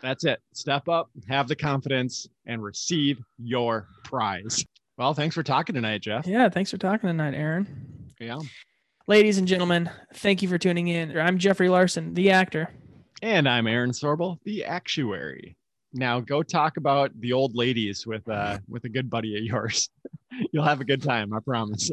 That's 0.03 0.25
it. 0.25 0.41
Step 0.53 0.89
up, 0.89 1.11
have 1.29 1.47
the 1.47 1.55
confidence, 1.55 2.27
and 2.45 2.61
receive 2.63 3.19
your 3.39 3.87
prize. 4.05 4.65
Well, 4.99 5.15
thanks 5.15 5.35
for 5.37 5.43
talking 5.45 5.75
tonight, 5.77 6.01
Jeff. 6.03 6.27
yeah 6.27 6.49
thanks 6.49 6.71
for 6.71 6.79
talking 6.79 7.09
tonight 7.09 7.35
aaron 7.35 8.13
Yeah. 8.19 8.41
ladies 9.07 9.39
and 9.39 9.47
gentlemen 9.47 9.89
thank 10.15 10.43
you 10.43 10.49
for 10.49 10.59
tuning 10.59 10.89
in 10.89 11.17
i'm 11.19 11.39
jeffrey 11.39 11.69
larson 11.69 12.15
the 12.15 12.31
actor 12.31 12.69
And 13.23 13.49
I'm 13.49 13.67
Aaron 13.67 13.93
Sorbel, 13.93 14.39
the 14.45 14.65
actuary. 14.65 15.57
Now 15.95 16.21
go 16.21 16.43
talk 16.43 16.77
about 16.77 17.19
the 17.19 17.33
old 17.33 17.55
ladies 17.55 18.07
with 18.07 18.29
uh 18.29 18.59
with 18.69 18.85
a 18.85 18.91
good 18.91 19.09
buddy 19.09 19.39
of 19.39 19.45
yours. 19.45 19.89
You'll 20.53 20.65
have 20.65 20.83
a 20.83 20.85
good 20.85 21.03
time, 21.03 21.33
I 21.33 21.41
promise. 21.41 21.91